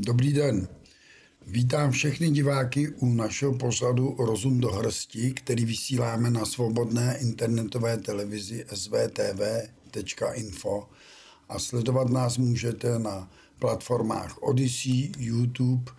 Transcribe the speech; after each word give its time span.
Dobrý 0.00 0.32
den. 0.32 0.68
Vítám 1.46 1.90
všechny 1.90 2.30
diváky 2.30 2.88
u 2.88 3.06
našeho 3.06 3.54
pořadu 3.54 4.16
Rozum 4.18 4.60
do 4.60 4.72
hrsti, 4.72 5.32
který 5.32 5.64
vysíláme 5.64 6.30
na 6.30 6.44
svobodné 6.44 7.18
internetové 7.20 7.96
televizi 7.96 8.64
svtv.info 8.74 9.78
a 11.48 11.58
sledovat 11.58 12.08
nás 12.08 12.38
můžete 12.38 12.98
na 12.98 13.30
platformách 13.58 14.42
Odyssey, 14.42 15.12
YouTube, 15.18 15.92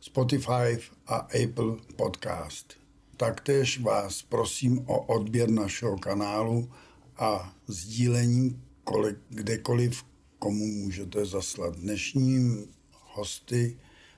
Spotify 0.00 0.78
a 1.06 1.16
Apple 1.16 1.76
Podcast. 1.96 2.74
Taktéž 3.16 3.80
vás 3.80 4.22
prosím 4.22 4.78
o 4.86 5.00
odběr 5.00 5.50
našeho 5.50 5.98
kanálu 5.98 6.70
a 7.16 7.54
sdílení 7.66 8.62
kdekoliv, 9.28 10.04
komu 10.38 10.66
můžete 10.66 11.26
zaslat. 11.26 11.76
Dnešním 11.76 12.66
hosty 13.14 13.76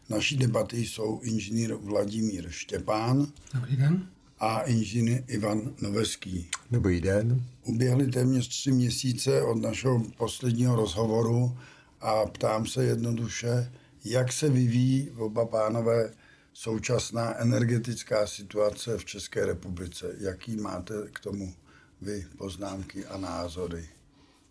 naší 0.09 0.37
debaty 0.37 0.87
jsou 0.87 1.21
inženýr 1.21 1.75
Vladimír 1.75 2.51
Štěpán 2.51 3.27
Dobrý 3.55 3.77
den. 3.77 4.09
a 4.39 4.61
inženýr 4.61 5.25
Ivan 5.27 5.75
Noveský. 5.81 6.49
Dobrý 6.71 7.01
den. 7.01 7.45
Uběhly 7.65 8.07
téměř 8.07 8.49
tři 8.49 8.73
měsíce 8.73 9.43
od 9.43 9.55
našeho 9.55 10.03
posledního 10.17 10.77
rozhovoru 10.77 11.59
a 12.01 12.27
ptám 12.27 12.67
se 12.67 12.85
jednoduše, 12.85 13.73
jak 14.05 14.33
se 14.33 14.49
vyvíjí 14.49 15.11
oba 15.11 15.47
pánové 15.47 16.13
současná 16.53 17.39
energetická 17.39 18.27
situace 18.27 18.99
v 18.99 19.05
České 19.05 19.47
republice. 19.47 20.15
Jaký 20.19 20.57
máte 20.57 20.95
k 21.13 21.21
tomu 21.21 21.55
vy 22.01 22.27
poznámky 22.39 23.07
a 23.07 23.19
názory? 23.19 23.89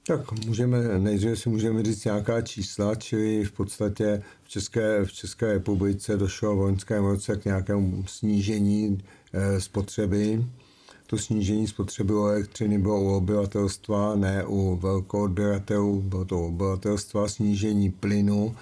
Tak 0.08 0.46
můžeme, 0.46 1.00
nejdříve 1.00 1.36
si 1.36 1.50
můžeme 1.50 1.84
říct 1.84 2.06
nějaká 2.06 2.42
čísla, 2.42 2.96
čili 2.96 3.44
v 3.44 3.52
podstatě 3.52 4.24
v 4.44 4.50
České, 4.50 5.06
v 5.06 5.14
České 5.14 5.54
republice 5.54 6.18
došlo 6.18 6.56
v 6.56 6.60
loňském 6.60 7.06
roce 7.06 7.36
k 7.36 7.46
nějakému 7.46 8.04
snížení 8.08 9.04
eh, 9.34 9.62
spotřeby. 9.62 10.46
To 11.08 11.18
snížení 11.18 11.68
spotřeby 11.68 12.14
elektřiny 12.14 12.78
bylo 12.78 13.02
u 13.02 13.16
obyvatelstva, 13.16 14.16
ne 14.16 14.46
u 14.46 14.76
velkoodběratelů, 14.76 16.02
bylo 16.02 16.26
to 16.26 16.38
u 16.38 16.46
obyvatelstva, 16.46 17.28
snížení 17.28 17.92
plynu 17.92 18.56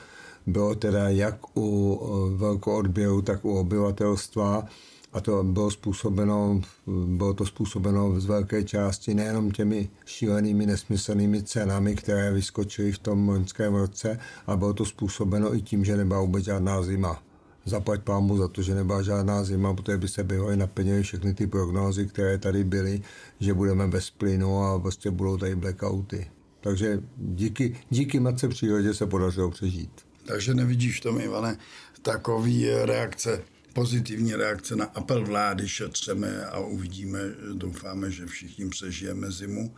bylo 0.48 0.76
teda 0.76 1.10
jak 1.10 1.58
u 1.58 2.00
eh, 2.02 2.38
velkoodběru, 2.38 3.22
tak 3.22 3.46
u 3.46 3.58
obyvatelstva 3.58 4.68
a 5.14 5.22
to 5.22 5.44
bylo 5.44 5.72
způsobeno, 5.72 6.62
bylo 7.06 7.34
to 7.34 7.46
způsobeno 7.46 8.20
z 8.20 8.26
velké 8.26 8.64
části 8.64 9.14
nejenom 9.14 9.52
těmi 9.52 9.90
šílenými 10.06 10.66
nesmyslnými 10.66 11.44
cenami, 11.44 11.96
které 11.96 12.32
vyskočily 12.32 12.92
v 12.92 13.00
tom 13.00 13.30
loňském 13.30 13.76
roce, 13.76 14.20
ale 14.48 14.58
bylo 14.58 14.74
to 14.74 14.86
způsobeno 14.86 15.56
i 15.56 15.62
tím, 15.62 15.86
že 15.86 15.98
nebyla 15.98 16.22
vůbec 16.22 16.44
žádná 16.44 16.84
zima. 16.84 17.24
Zaplať 17.66 18.02
pámu 18.02 18.38
za 18.38 18.48
to, 18.48 18.62
že 18.62 18.76
nebyla 18.76 19.02
žádná 19.02 19.44
zima, 19.44 19.74
protože 19.74 19.98
by 19.98 20.08
se 20.08 20.28
i 20.54 20.58
naplnily 20.58 21.04
všechny 21.04 21.34
ty 21.34 21.48
prognózy, 21.48 22.08
které 22.08 22.38
tady 22.38 22.64
byly, 22.64 23.02
že 23.40 23.54
budeme 23.54 23.88
bez 23.88 24.10
plynu 24.10 24.64
a 24.64 24.80
prostě 24.80 25.12
budou 25.12 25.38
tady 25.38 25.56
blackouty. 25.56 26.28
Takže 26.62 27.04
díky, 27.18 27.76
díky 27.90 28.20
matce 28.20 28.48
přírodě 28.48 28.94
se 28.94 29.08
podařilo 29.08 29.52
přežít. 29.52 29.92
Takže 30.26 30.54
nevidíš 30.54 31.00
v 31.00 31.04
tom, 31.04 31.22
Ivane, 31.22 31.58
takový 32.02 32.70
reakce 32.70 33.42
pozitivní 33.74 34.36
reakce 34.36 34.76
na 34.76 34.86
apel 34.86 35.26
vlády 35.26 35.68
šetřeme 35.68 36.46
a 36.46 36.60
uvidíme, 36.60 37.20
doufáme, 37.54 38.12
že 38.12 38.26
všichni 38.26 38.70
přežijeme 38.70 39.32
zimu. 39.32 39.74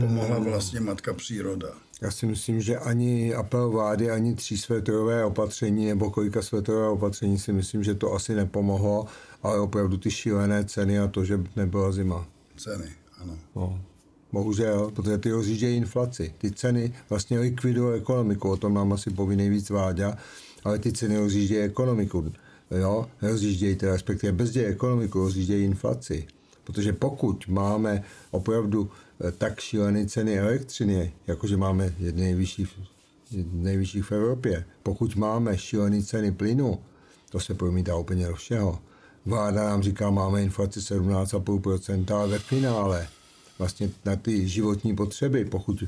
Pomohla 0.00 0.38
vlastně 0.38 0.80
matka 0.80 1.14
příroda. 1.14 1.68
Já 2.00 2.10
si 2.10 2.26
myslím, 2.26 2.60
že 2.60 2.78
ani 2.78 3.34
apel 3.34 3.70
vlády, 3.70 4.10
ani 4.10 4.34
tří 4.34 4.58
světové 4.58 5.24
opatření 5.24 5.86
nebo 5.86 6.10
kolika 6.10 6.42
světové 6.42 6.88
opatření 6.88 7.38
si 7.38 7.52
myslím, 7.52 7.84
že 7.84 7.94
to 7.94 8.14
asi 8.14 8.34
nepomohlo, 8.34 9.06
ale 9.42 9.60
opravdu 9.60 9.96
ty 9.96 10.10
šílené 10.10 10.64
ceny 10.64 10.98
a 10.98 11.08
to, 11.08 11.24
že 11.24 11.40
nebyla 11.56 11.92
zima. 11.92 12.26
Ceny, 12.56 12.90
ano. 13.18 13.38
No. 13.56 13.80
Bohužel, 14.32 14.90
protože 14.90 15.18
ty 15.18 15.30
rozjíždějí 15.30 15.76
inflaci. 15.76 16.34
Ty 16.38 16.50
ceny 16.50 16.94
vlastně 17.10 17.38
likvidují 17.38 18.00
ekonomiku, 18.00 18.50
o 18.50 18.56
tom 18.56 18.74
nám 18.74 18.92
asi 18.92 19.10
poví 19.10 19.36
nejvíc 19.36 19.70
Váďa, 19.70 20.18
ale 20.64 20.78
ty 20.78 20.92
ceny 20.92 21.18
rozjíždějí 21.18 21.60
ekonomiku 21.60 22.32
jo, 22.70 23.06
rozjíždějí, 23.22 23.76
respektive 23.82 24.32
bezdějí 24.32 24.66
ekonomiku, 24.66 25.18
rozjíždějí 25.18 25.64
inflaci. 25.64 26.26
Protože 26.64 26.92
pokud 26.92 27.48
máme 27.48 28.02
opravdu 28.30 28.90
eh, 29.20 29.32
tak 29.32 29.60
šílené 29.60 30.06
ceny 30.06 30.38
elektřiny, 30.38 31.12
jakože 31.26 31.56
máme 31.56 31.94
jedny 31.98 32.22
nejvyšších, 32.22 32.80
nejvyšší 33.52 34.02
v 34.02 34.12
Evropě, 34.12 34.64
pokud 34.82 35.16
máme 35.16 35.58
šílené 35.58 36.02
ceny 36.02 36.32
plynu, 36.32 36.78
to 37.30 37.40
se 37.40 37.54
promítá 37.54 37.96
úplně 37.96 38.26
do 38.26 38.34
všeho. 38.34 38.78
Vláda 39.24 39.64
nám 39.64 39.82
říká, 39.82 40.10
máme 40.10 40.42
inflaci 40.42 40.80
17,5%, 40.80 42.14
ale 42.14 42.28
ve 42.28 42.38
finále 42.38 43.08
vlastně 43.58 43.90
na 44.04 44.16
ty 44.16 44.48
životní 44.48 44.96
potřeby, 44.96 45.44
pokud 45.44 45.84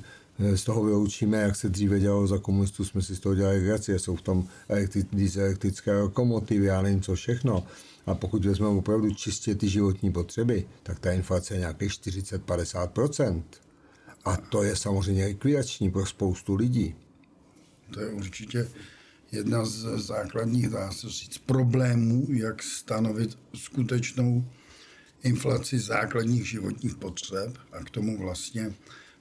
z 0.55 0.65
toho 0.65 0.85
vyloučíme, 0.85 1.37
jak 1.37 1.57
se 1.57 1.69
dříve 1.69 2.01
dělalo 2.01 2.27
za 2.27 2.39
komunistů, 2.39 2.85
jsme 2.85 3.03
si 3.03 3.17
z 3.17 3.21
toho 3.21 3.35
dělali 3.35 3.65
gracie, 3.65 3.99
jsou 3.99 4.17
v 4.17 4.23
tom 4.23 4.49
elektri- 4.69 5.41
elektrické 5.41 6.01
lokomotivy, 6.01 6.67
já 6.67 6.83
nevím 6.83 7.01
co 7.01 7.15
všechno. 7.15 7.67
A 8.07 8.15
pokud 8.15 8.45
vezmeme 8.45 8.79
opravdu 8.79 9.15
čistě 9.15 9.55
ty 9.55 9.69
životní 9.69 10.13
potřeby, 10.13 10.67
tak 10.83 10.99
ta 10.99 11.13
inflace 11.13 11.55
je 11.55 11.61
nějakých 11.61 11.91
40-50%. 11.91 13.43
A 14.25 14.37
to 14.37 14.63
je 14.63 14.77
samozřejmě 14.77 15.27
likvidační 15.27 15.91
pro 15.91 16.07
spoustu 16.07 16.55
lidí. 16.55 16.95
To 17.91 18.01
je 18.01 18.09
určitě 18.09 18.69
jedna 19.33 19.65
z 19.65 19.99
základních, 19.99 20.69
dá 20.69 20.93
se 20.93 21.09
říct, 21.09 21.39
problémů, 21.39 22.27
jak 22.29 22.63
stanovit 22.63 23.39
skutečnou 23.55 24.45
inflaci 25.23 25.79
základních 25.79 26.49
životních 26.49 26.95
potřeb 26.95 27.59
a 27.73 27.85
k 27.85 27.91
tomu 27.91 28.19
vlastně 28.19 28.75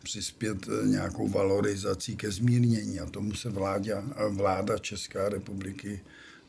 přispět 0.03 0.57
eh, 0.67 0.87
nějakou 0.87 1.27
valorizací 1.27 2.15
ke 2.15 2.31
zmírnění 2.31 2.99
a 2.99 3.05
tomu 3.05 3.33
se 3.33 3.49
vláda, 3.49 4.03
vláda 4.29 4.77
České 4.77 5.29
republiky 5.29 6.01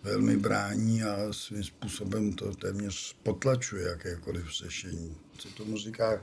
velmi 0.03 0.37
brání 0.37 1.03
a 1.03 1.17
svým 1.31 1.65
způsobem 1.65 2.33
to 2.33 2.55
téměř 2.55 3.17
potlačuje 3.23 3.89
jakékoliv 3.89 4.47
řešení. 4.51 5.17
Co 5.39 5.49
tomu 5.49 5.77
říká 5.77 6.23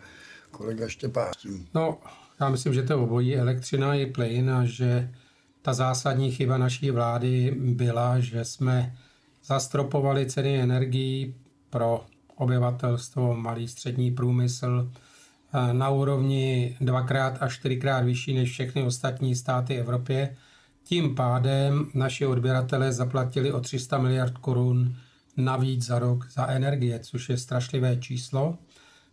kolega 0.52 0.88
Štěpán? 0.88 1.32
No, 1.74 1.98
já 2.40 2.50
myslím, 2.50 2.74
že 2.74 2.84
to 2.84 3.04
obojí 3.04 3.36
elektřina 3.36 3.96
i 3.96 4.06
plyn 4.06 4.50
a 4.50 4.66
že 4.66 5.14
ta 5.62 5.74
zásadní 5.74 6.32
chyba 6.32 6.58
naší 6.58 6.92
vlády 6.92 7.56
byla, 7.58 8.20
že 8.20 8.46
jsme 8.46 8.98
zastropovali 9.44 10.26
ceny 10.26 10.62
energií 10.62 11.36
pro 11.70 12.06
obyvatelstvo, 12.36 13.36
malý 13.36 13.68
střední 13.68 14.12
průmysl, 14.12 14.92
na 15.72 15.90
úrovni 15.90 16.78
dvakrát 16.82 17.38
až 17.40 17.56
čtyřikrát 17.56 18.04
vyšší 18.04 18.34
než 18.34 18.52
všechny 18.52 18.84
ostatní 18.84 19.36
státy 19.36 19.78
Evropě. 19.78 20.36
Tím 20.84 21.16
pádem 21.16 21.86
naši 21.94 22.26
odběratelé 22.26 22.92
zaplatili 22.94 23.52
o 23.52 23.60
300 23.60 23.98
miliard 23.98 24.38
korun 24.38 24.96
navíc 25.38 25.86
za 25.86 26.00
rok 26.00 26.32
za 26.32 26.48
energie, 26.48 27.00
což 27.00 27.30
je 27.30 27.38
strašlivé 27.38 27.98
číslo. 27.98 28.58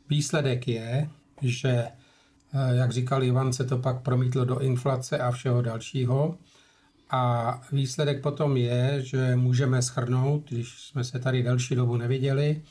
Výsledek 0.09 0.69
je, 0.69 1.09
že, 1.43 1.69
eh, 1.69 2.77
jak 2.77 2.93
říkal 2.93 3.23
Ivan, 3.23 3.53
se 3.53 3.65
to 3.65 3.79
pak 3.79 4.03
promítlo 4.03 4.45
do 4.45 4.59
inflace 4.59 5.19
a 5.19 5.31
všeho 5.31 5.63
dalšího. 5.63 6.39
A 7.11 7.61
výsledek 7.73 8.23
potom 8.23 8.57
je, 8.57 9.03
že 9.03 9.37
můžeme 9.37 9.83
schrnout, 9.83 10.51
když 10.51 10.69
jsme 10.69 11.05
se 11.05 11.19
tady 11.19 11.43
delší 11.43 11.75
dobu 11.75 11.97
neviděli, 11.97 12.63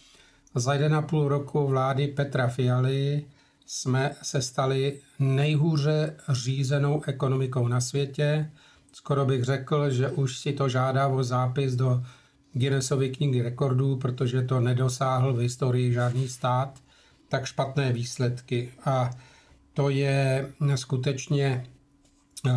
za 0.56 0.74
1,5 0.74 1.27
roku 1.27 1.68
vlády 1.68 2.07
Petra 2.07 2.48
Fialy 2.48 3.25
jsme 3.65 4.15
se 4.21 4.42
stali 4.42 5.00
nejhůře 5.19 6.15
řízenou 6.30 7.04
ekonomikou 7.04 7.68
na 7.68 7.81
světě. 7.81 8.51
Skoro 8.94 9.25
bych 9.25 9.44
řekl, 9.44 9.89
že 9.89 10.10
už 10.10 10.38
si 10.38 10.54
to 10.54 10.69
žádá 10.69 11.07
o 11.07 11.24
zápis 11.24 11.75
do 11.75 12.04
Guinnessovy 12.54 13.10
knihy 13.10 13.42
rekordů, 13.42 13.95
protože 13.95 14.42
to 14.42 14.60
nedosáhl 14.60 15.33
v 15.33 15.39
historii 15.39 15.94
žádný 15.94 16.27
stát, 16.27 16.80
tak 17.30 17.45
špatné 17.45 17.94
výsledky. 17.94 18.71
A 18.86 19.10
to 19.74 19.89
je 19.89 20.51
skutečně 20.75 21.65
eh, 22.48 22.51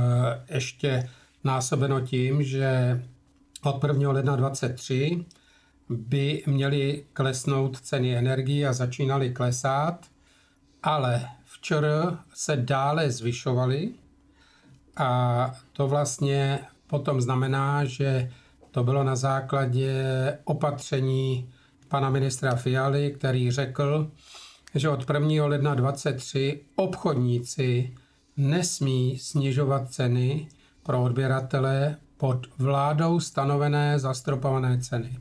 ještě 0.49 1.09
násobeno 1.45 2.01
tím, 2.01 2.43
že 2.43 3.03
od 3.63 3.85
1. 3.85 4.13
ledna 4.13 4.37
2023 4.37 5.25
by 5.89 6.43
měly 6.47 7.05
klesnout 7.13 7.81
ceny 7.81 8.17
energii 8.17 8.67
a 8.67 8.73
začínaly 8.73 9.31
klesat 9.31 10.07
ale 10.87 11.29
včera 11.45 12.19
se 12.35 12.57
dále 12.57 13.11
zvyšovaly 13.11 13.91
a 14.97 15.53
to 15.73 15.89
vlastně 15.89 16.59
potom 16.87 17.21
znamená, 17.21 17.85
že 17.85 18.31
to 18.71 18.85
bylo 18.85 19.05
na 19.05 19.17
základě 19.17 19.95
opatření 20.45 21.51
pana 21.89 22.11
ministra 22.11 22.57
Fialy, 22.57 23.15
který 23.19 23.51
řekl, 23.51 24.11
že 24.75 24.89
od 24.89 25.11
1. 25.11 25.47
ledna 25.47 25.75
2023 25.75 26.61
obchodníci 26.77 27.95
nesmí 28.37 29.19
snižovat 29.19 29.91
ceny 29.91 30.49
pro 30.83 31.03
odběratele, 31.03 31.97
pod 32.17 32.47
vládou 32.59 33.21
stanovené 33.21 33.99
zastropované 33.99 34.81
ceny. 34.81 35.19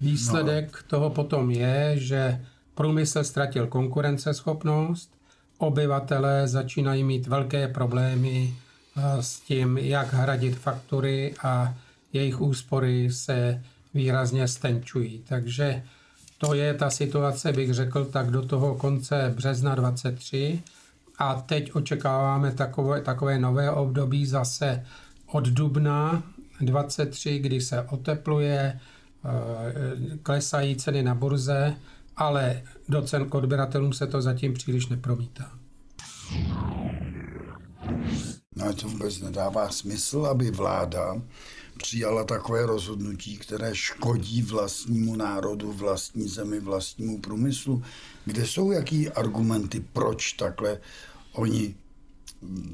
Výsledek 0.00 0.72
no. 0.72 0.82
toho 0.86 1.10
potom 1.10 1.50
je, 1.50 1.92
že 1.94 2.46
průmysl 2.80 3.24
ztratil 3.24 3.66
konkurenceschopnost, 3.66 5.10
obyvatelé 5.58 6.48
začínají 6.48 7.04
mít 7.04 7.26
velké 7.26 7.68
problémy 7.68 8.54
eh, 8.96 9.22
s 9.22 9.40
tím, 9.40 9.78
jak 9.78 10.12
hradit 10.12 10.56
faktury 10.58 11.34
a 11.42 11.74
jejich 12.12 12.40
úspory 12.40 13.12
se 13.12 13.62
výrazně 13.94 14.48
stenčují. 14.48 15.22
Takže 15.28 15.82
to 16.38 16.54
je 16.54 16.74
ta 16.74 16.90
situace, 16.90 17.52
bych 17.52 17.74
řekl, 17.74 18.04
tak 18.04 18.30
do 18.30 18.46
toho 18.46 18.74
konce 18.74 19.32
března 19.36 19.74
23. 19.74 20.62
A 21.18 21.34
teď 21.34 21.74
očekáváme 21.74 22.52
takové, 22.52 23.00
takové 23.00 23.38
nové 23.38 23.70
období 23.70 24.26
zase 24.26 24.84
od 25.26 25.44
dubna 25.48 26.22
23, 26.60 27.38
kdy 27.38 27.60
se 27.60 27.82
otepluje, 27.82 28.80
eh, 29.24 30.18
klesají 30.22 30.76
ceny 30.76 31.02
na 31.02 31.14
burze, 31.14 31.76
ale 32.16 32.62
do 32.88 33.02
cen 33.02 33.28
k 33.28 33.34
odběratelům 33.34 33.92
se 33.92 34.06
to 34.06 34.22
zatím 34.22 34.54
příliš 34.54 34.86
nepromítá. 34.86 35.52
No 38.56 38.74
to 38.74 38.88
vůbec 38.88 39.20
nedává 39.20 39.68
smysl, 39.68 40.26
aby 40.26 40.50
vláda 40.50 41.22
přijala 41.76 42.24
takové 42.24 42.66
rozhodnutí, 42.66 43.38
které 43.38 43.70
škodí 43.74 44.42
vlastnímu 44.42 45.16
národu, 45.16 45.72
vlastní 45.72 46.28
zemi, 46.28 46.60
vlastnímu 46.60 47.18
průmyslu. 47.18 47.82
Kde 48.24 48.46
jsou 48.46 48.72
jaký 48.72 49.08
argumenty, 49.08 49.84
proč 49.92 50.32
takhle 50.32 50.78
oni 51.32 51.74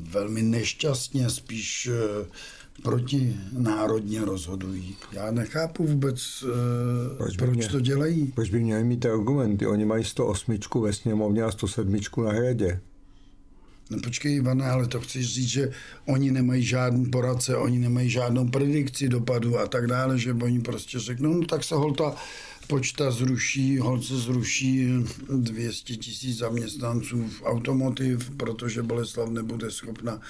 velmi 0.00 0.42
nešťastně, 0.42 1.30
spíš 1.30 1.90
eh, 2.78 2.82
protinárodně 2.82 4.24
rozhodují. 4.24 4.96
Já 5.12 5.30
nechápu 5.30 5.86
vůbec, 5.86 6.44
eh, 6.44 7.16
proč, 7.16 7.36
proč 7.36 7.56
mě, 7.56 7.68
to 7.68 7.80
dělají. 7.80 8.32
Proč 8.34 8.50
by 8.50 8.60
měli 8.60 8.84
mít 8.84 9.00
ty 9.00 9.08
argumenty? 9.08 9.66
Oni 9.66 9.84
mají 9.84 10.04
108 10.04 10.82
ve 10.82 10.92
sněmovně 10.92 11.42
a 11.42 11.50
107 11.50 12.00
na 12.24 12.32
hradě. 12.32 12.80
No 13.90 13.98
počkej, 14.04 14.36
Ivane, 14.36 14.64
ale 14.64 14.86
to 14.86 15.00
chci 15.00 15.22
říct, 15.22 15.48
že 15.48 15.70
oni 16.06 16.30
nemají 16.30 16.62
žádný 16.62 17.06
poradce, 17.06 17.56
oni 17.56 17.78
nemají 17.78 18.10
žádnou 18.10 18.48
predikci 18.48 19.08
dopadu 19.08 19.58
a 19.58 19.66
tak 19.66 19.86
dále, 19.86 20.18
že 20.18 20.32
oni 20.32 20.60
prostě 20.60 20.98
řeknou, 20.98 21.34
no 21.34 21.46
tak 21.46 21.64
se 21.64 21.74
holta 21.74 22.14
počta 22.66 23.10
zruší, 23.10 23.78
holce 23.78 24.16
zruší 24.16 24.88
200 25.36 25.96
tisíc 25.96 26.38
zaměstnanců 26.38 27.28
v 27.28 27.42
automotiv, 27.44 28.30
protože 28.36 28.82
Boleslav 28.82 29.28
nebude 29.30 29.70
schopna 29.70 30.20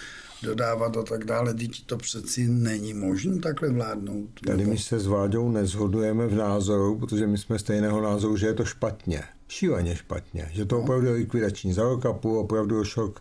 dodávat 0.42 0.96
a 0.96 1.02
tak 1.02 1.24
dále. 1.24 1.54
Teď 1.54 1.86
to 1.86 1.96
přeci 1.96 2.48
není 2.48 2.94
možné 2.94 3.38
takhle 3.38 3.68
vládnout. 3.68 4.28
Tady 4.46 4.66
my 4.66 4.78
se 4.78 4.98
s 4.98 5.06
Váďou 5.06 5.50
nezhodujeme 5.50 6.26
v 6.26 6.34
názoru, 6.34 6.98
protože 6.98 7.26
my 7.26 7.38
jsme 7.38 7.58
stejného 7.58 8.00
názoru, 8.00 8.36
že 8.36 8.46
je 8.46 8.54
to 8.54 8.64
špatně. 8.64 9.22
Šíleně 9.48 9.96
špatně. 9.96 10.50
Že 10.52 10.64
to 10.64 10.76
no. 10.76 10.82
opravdu 10.82 11.06
je 11.06 11.12
likvidační. 11.12 11.72
Za 11.72 11.82
rok 11.82 12.06
a 12.06 12.12
půl 12.12 12.38
opravdu 12.38 12.76
došlo 12.76 13.08
k 13.08 13.20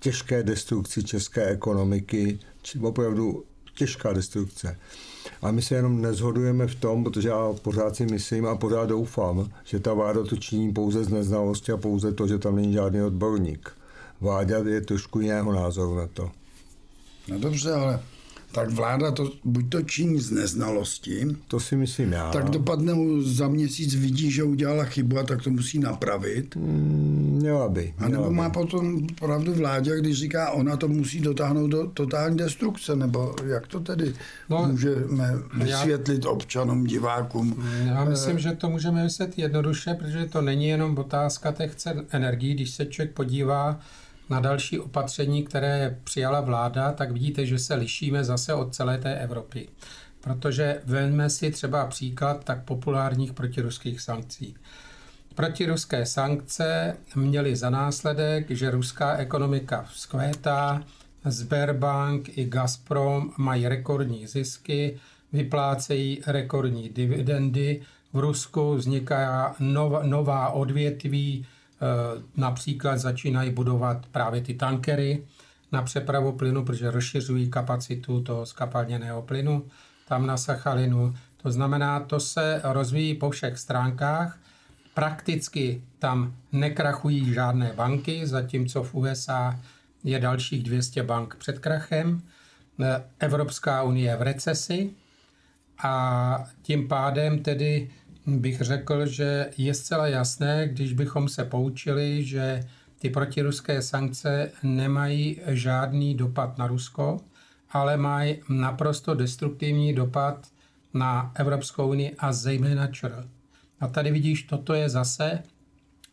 těžké 0.00 0.42
destrukci 0.42 1.04
české 1.04 1.44
ekonomiky, 1.46 2.38
opravdu 2.80 3.44
těžká 3.74 4.12
destrukce. 4.12 4.78
A 5.42 5.50
my 5.50 5.62
se 5.62 5.74
jenom 5.74 6.02
nezhodujeme 6.02 6.66
v 6.66 6.74
tom, 6.74 7.04
protože 7.04 7.28
já 7.28 7.52
pořád 7.62 7.96
si 7.96 8.06
myslím 8.06 8.46
a 8.46 8.56
pořád 8.56 8.86
doufám, 8.86 9.50
že 9.64 9.80
ta 9.80 9.94
vláda 9.94 10.24
to 10.24 10.36
činí 10.36 10.72
pouze 10.72 11.04
z 11.04 11.08
neznalosti 11.08 11.72
a 11.72 11.76
pouze 11.76 12.12
to, 12.12 12.26
že 12.26 12.38
tam 12.38 12.56
není 12.56 12.72
žádný 12.72 13.02
odborník. 13.02 13.70
Vláda 14.20 14.58
je 14.58 14.80
trošku 14.80 15.20
jiného 15.20 15.52
názoru 15.52 15.94
na 15.94 16.06
to. 16.06 16.30
No 17.28 17.38
dobře, 17.38 17.72
ale 17.72 18.00
tak 18.54 18.70
vláda 18.70 19.10
to 19.10 19.30
buď 19.44 19.68
to 19.68 19.82
činí 19.82 20.20
z 20.20 20.30
neznalosti. 20.30 21.26
To 21.48 21.60
si 21.60 21.76
myslím 21.76 22.12
já. 22.12 22.30
Tak 22.30 22.50
dopadne 22.50 22.92
za 23.20 23.48
měsíc 23.48 23.94
vidí, 23.94 24.30
že 24.30 24.42
udělala 24.42 24.84
chybu 24.84 25.18
a 25.18 25.22
tak 25.22 25.42
to 25.42 25.50
musí 25.50 25.78
napravit. 25.78 26.56
Mm, 26.56 27.38
měla 27.40 27.68
by. 27.68 27.94
A 27.98 28.08
nebo 28.08 28.30
má 28.30 28.50
potom 28.50 29.06
pravdu 29.06 29.54
vládě, 29.54 29.98
když 29.98 30.18
říká, 30.18 30.50
ona 30.50 30.76
to 30.76 30.88
musí 30.88 31.20
dotáhnout 31.20 31.66
do 31.66 31.86
totální 31.86 32.36
destrukce, 32.36 32.96
nebo 32.96 33.34
jak 33.46 33.66
to 33.66 33.80
tedy 33.80 34.14
no, 34.50 34.66
můžeme 34.70 35.34
vysvětlit 35.54 36.24
já, 36.24 36.30
občanům, 36.30 36.84
divákům? 36.84 37.64
Já 37.86 38.04
myslím, 38.04 38.38
že 38.38 38.52
to 38.52 38.70
můžeme 38.70 39.02
vysvětlit 39.02 39.42
jednoduše, 39.42 39.94
protože 39.94 40.26
to 40.26 40.40
není 40.40 40.68
jenom 40.68 40.98
otázka 40.98 41.52
těch 41.52 41.74
cen 41.74 42.04
energií, 42.10 42.54
když 42.54 42.70
se 42.70 42.86
člověk 42.86 43.14
podívá, 43.14 43.80
na 44.30 44.40
další 44.40 44.78
opatření, 44.78 45.42
které 45.42 45.98
přijala 46.04 46.40
vláda, 46.40 46.92
tak 46.92 47.10
vidíte, 47.10 47.46
že 47.46 47.58
se 47.58 47.74
lišíme 47.74 48.24
zase 48.24 48.54
od 48.54 48.74
celé 48.74 48.98
té 48.98 49.18
Evropy. 49.18 49.68
Protože 50.20 50.80
vezme 50.84 51.30
si 51.30 51.50
třeba 51.50 51.86
příklad 51.86 52.44
tak 52.44 52.64
populárních 52.64 53.32
protiruských 53.32 54.00
sankcí. 54.00 54.54
Protiruské 55.34 56.06
sankce 56.06 56.96
měly 57.14 57.56
za 57.56 57.70
následek, 57.70 58.50
že 58.50 58.70
ruská 58.70 59.16
ekonomika 59.16 59.82
vzkvétá, 59.82 60.82
Sberbank 61.24 62.38
i 62.38 62.44
Gazprom 62.44 63.32
mají 63.36 63.68
rekordní 63.68 64.26
zisky, 64.26 65.00
vyplácejí 65.32 66.22
rekordní 66.26 66.88
dividendy, 66.88 67.82
v 68.12 68.18
Rusku 68.18 68.74
vzniká 68.74 69.56
nová 70.02 70.48
odvětví, 70.48 71.46
například 72.36 72.98
začínají 72.98 73.50
budovat 73.50 74.06
právě 74.06 74.40
ty 74.40 74.54
tankery 74.54 75.24
na 75.72 75.82
přepravu 75.82 76.32
plynu, 76.32 76.64
protože 76.64 76.90
rozšiřují 76.90 77.50
kapacitu 77.50 78.22
toho 78.22 78.46
skapalněného 78.46 79.22
plynu 79.22 79.64
tam 80.08 80.26
na 80.26 80.36
Sachalinu. 80.36 81.14
To 81.42 81.50
znamená, 81.50 82.00
to 82.00 82.20
se 82.20 82.60
rozvíjí 82.64 83.14
po 83.14 83.30
všech 83.30 83.58
stránkách. 83.58 84.38
Prakticky 84.94 85.82
tam 85.98 86.34
nekrachují 86.52 87.34
žádné 87.34 87.72
banky, 87.76 88.26
zatímco 88.26 88.82
v 88.82 88.94
USA 88.94 89.60
je 90.04 90.18
dalších 90.20 90.62
200 90.62 91.02
bank 91.02 91.36
před 91.36 91.58
krachem. 91.58 92.22
Eh, 92.80 93.04
Evropská 93.18 93.82
unie 93.82 94.16
v 94.16 94.22
recesi 94.22 94.90
a 95.82 96.44
tím 96.62 96.88
pádem 96.88 97.38
tedy 97.38 97.90
bych 98.26 98.60
řekl, 98.60 99.06
že 99.06 99.50
je 99.56 99.74
zcela 99.74 100.06
jasné, 100.06 100.68
když 100.68 100.92
bychom 100.92 101.28
se 101.28 101.44
poučili, 101.44 102.24
že 102.24 102.60
ty 102.98 103.10
protiruské 103.10 103.82
sankce 103.82 104.50
nemají 104.62 105.40
žádný 105.46 106.14
dopad 106.14 106.58
na 106.58 106.66
Rusko, 106.66 107.20
ale 107.70 107.96
mají 107.96 108.36
naprosto 108.48 109.14
destruktivní 109.14 109.94
dopad 109.94 110.46
na 110.94 111.32
Evropskou 111.34 111.88
unii 111.88 112.14
a 112.18 112.32
zejména 112.32 112.86
ČR. 112.86 113.28
A 113.80 113.88
tady 113.88 114.10
vidíš, 114.10 114.42
toto 114.42 114.74
je 114.74 114.88
zase 114.88 115.42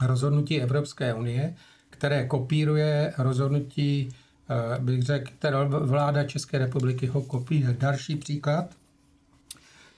rozhodnutí 0.02 0.62
Evropské 0.62 1.14
unie, 1.14 1.56
které 1.90 2.28
kopíruje 2.28 3.14
rozhodnutí, 3.18 4.10
eh, 4.50 4.80
bych 4.80 5.04
řekl, 5.04 5.32
které 5.40 5.58
vláda 5.66 6.24
České 6.24 6.58
republiky 6.58 7.08
ho 7.08 7.22
kopíruje. 7.22 7.76
Další 7.80 8.16
příklad, 8.16 8.76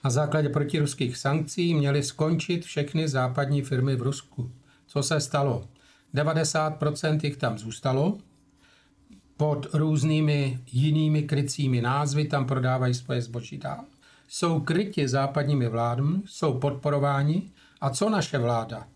na 0.04 0.10
základě 0.10 0.50
protiruských 0.50 1.18
sankcí 1.18 1.74
měly 1.74 2.04
skončit 2.04 2.66
všechny 2.66 3.08
západní 3.08 3.62
firmy 3.62 3.96
v 3.96 4.02
Rusku. 4.02 4.52
Co 4.88 5.04
se 5.04 5.20
stalo? 5.20 5.68
90% 6.16 7.20
jich 7.24 7.38
tam 7.38 7.58
zůstalo, 7.58 8.18
pod 9.38 9.68
různými 9.74 10.60
jinými 10.72 11.24
krycími 11.24 11.82
názvy 11.82 12.26
tam 12.26 12.46
prodávají 12.46 12.94
svoje 12.94 13.22
zboží 13.22 13.58
dál. 13.58 13.84
Jsou 14.28 14.60
kryti 14.60 15.08
západními 15.08 15.68
vládami, 15.68 16.22
jsou 16.26 16.60
podporováni. 16.60 17.52
A 17.82 17.90
co 17.90 18.10
naše 18.10 18.38
vláda? 18.38 18.88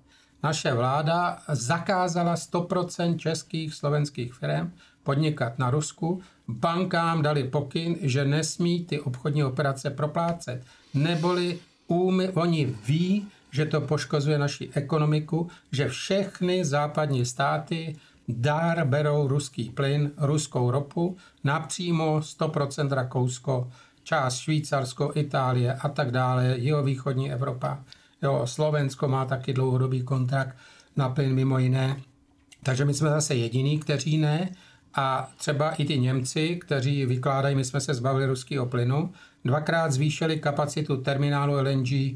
Naše 0.44 0.74
vláda 0.74 1.40
zakázala 1.50 2.36
100% 2.36 3.18
českých 3.18 3.74
slovenských 3.74 4.34
firm 4.34 4.72
podnikat 5.04 5.60
na 5.60 5.72
Rusku. 5.72 6.22
Bankám 6.48 7.22
dali 7.22 7.44
pokyn, 7.44 7.96
že 8.02 8.26
nesmí 8.26 8.86
ty 8.86 9.00
obchodní 9.00 9.44
operace 9.44 9.90
proplácet 9.90 10.64
neboli 11.04 11.60
úmy, 11.88 12.30
oni 12.30 12.66
ví, 12.66 13.28
že 13.52 13.66
to 13.66 13.82
poškozuje 13.82 14.38
naši 14.38 14.70
ekonomiku, 14.74 15.50
že 15.72 15.90
všechny 15.90 16.66
západní 16.66 17.26
státy 17.26 17.96
dár 18.28 18.86
berou 18.88 19.28
ruský 19.28 19.70
plyn, 19.70 20.12
ruskou 20.18 20.72
ropu, 20.72 21.18
napřímo 21.44 22.20
100% 22.20 22.92
Rakousko, 22.92 23.72
část 24.04 24.38
Švýcarsko, 24.38 25.12
Itálie 25.16 25.74
a 25.74 25.90
tak 25.90 26.12
dále, 26.12 26.56
jihovýchodní 26.58 27.32
Evropa. 27.32 27.80
Jo, 28.22 28.42
Slovensko 28.46 29.08
má 29.08 29.26
taky 29.26 29.54
dlouhodobý 29.54 30.02
kontrakt 30.04 30.56
na 30.96 31.10
plyn 31.10 31.34
mimo 31.34 31.60
jiné. 31.60 32.02
Takže 32.64 32.86
my 32.86 32.94
jsme 32.94 33.10
zase 33.10 33.36
jediní, 33.36 33.80
kteří 33.80 34.18
ne. 34.18 34.50
A 34.98 35.30
třeba 35.38 35.72
i 35.72 35.86
ty 35.86 36.00
Němci, 36.00 36.56
kteří 36.56 37.06
vykládají, 37.06 37.56
my 37.56 37.66
jsme 37.66 37.82
se 37.82 37.94
zbavili 37.94 38.26
ruského 38.26 38.66
plynu, 38.66 39.14
dvakrát 39.46 39.92
zvýšili 39.92 40.40
kapacitu 40.40 40.98
terminálu 40.98 41.54
LNG 41.54 41.92
eh, 41.94 42.16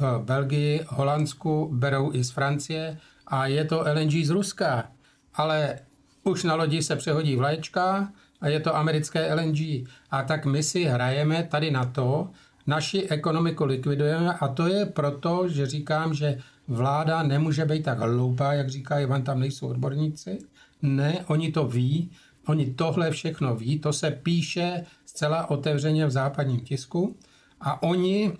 v 0.00 0.18
Belgii, 0.18 0.80
Holandsku, 0.88 1.70
berou 1.72 2.12
i 2.14 2.24
z 2.24 2.30
Francie 2.30 2.98
a 3.26 3.46
je 3.46 3.64
to 3.64 3.84
LNG 3.94 4.12
z 4.24 4.30
Ruska. 4.30 4.90
Ale 5.34 5.78
už 6.22 6.44
na 6.44 6.54
lodi 6.54 6.82
se 6.82 6.96
přehodí 6.96 7.36
vlaječka, 7.36 8.08
a 8.44 8.48
je 8.48 8.60
to 8.60 8.76
americké 8.76 9.34
LNG. 9.34 9.88
A 10.10 10.22
tak 10.22 10.46
my 10.46 10.62
si 10.62 10.84
hrajeme 10.84 11.42
tady 11.42 11.70
na 11.70 11.84
to, 11.84 12.30
naši 12.66 13.08
ekonomiku 13.08 13.64
likvidujeme 13.64 14.34
a 14.34 14.48
to 14.48 14.66
je 14.66 14.86
proto, 14.86 15.48
že 15.48 15.66
říkám, 15.66 16.14
že 16.14 16.38
vláda 16.68 17.22
nemůže 17.22 17.64
být 17.64 17.82
tak 17.82 17.98
hloupá, 17.98 18.52
jak 18.52 18.68
říká 18.68 18.98
Ivan, 18.98 19.22
tam 19.22 19.40
nejsou 19.40 19.68
odborníci. 19.68 20.38
Ne, 20.86 21.24
oni 21.26 21.52
to 21.52 21.66
ví, 21.66 22.10
oni 22.46 22.74
tohle 22.74 23.10
všechno 23.10 23.56
ví, 23.56 23.78
to 23.78 23.92
se 23.92 24.10
píše 24.10 24.84
zcela 25.06 25.50
otevřeně 25.50 26.06
v 26.06 26.10
západním 26.10 26.60
tisku 26.60 27.16
a 27.60 27.82
oni, 27.82 28.32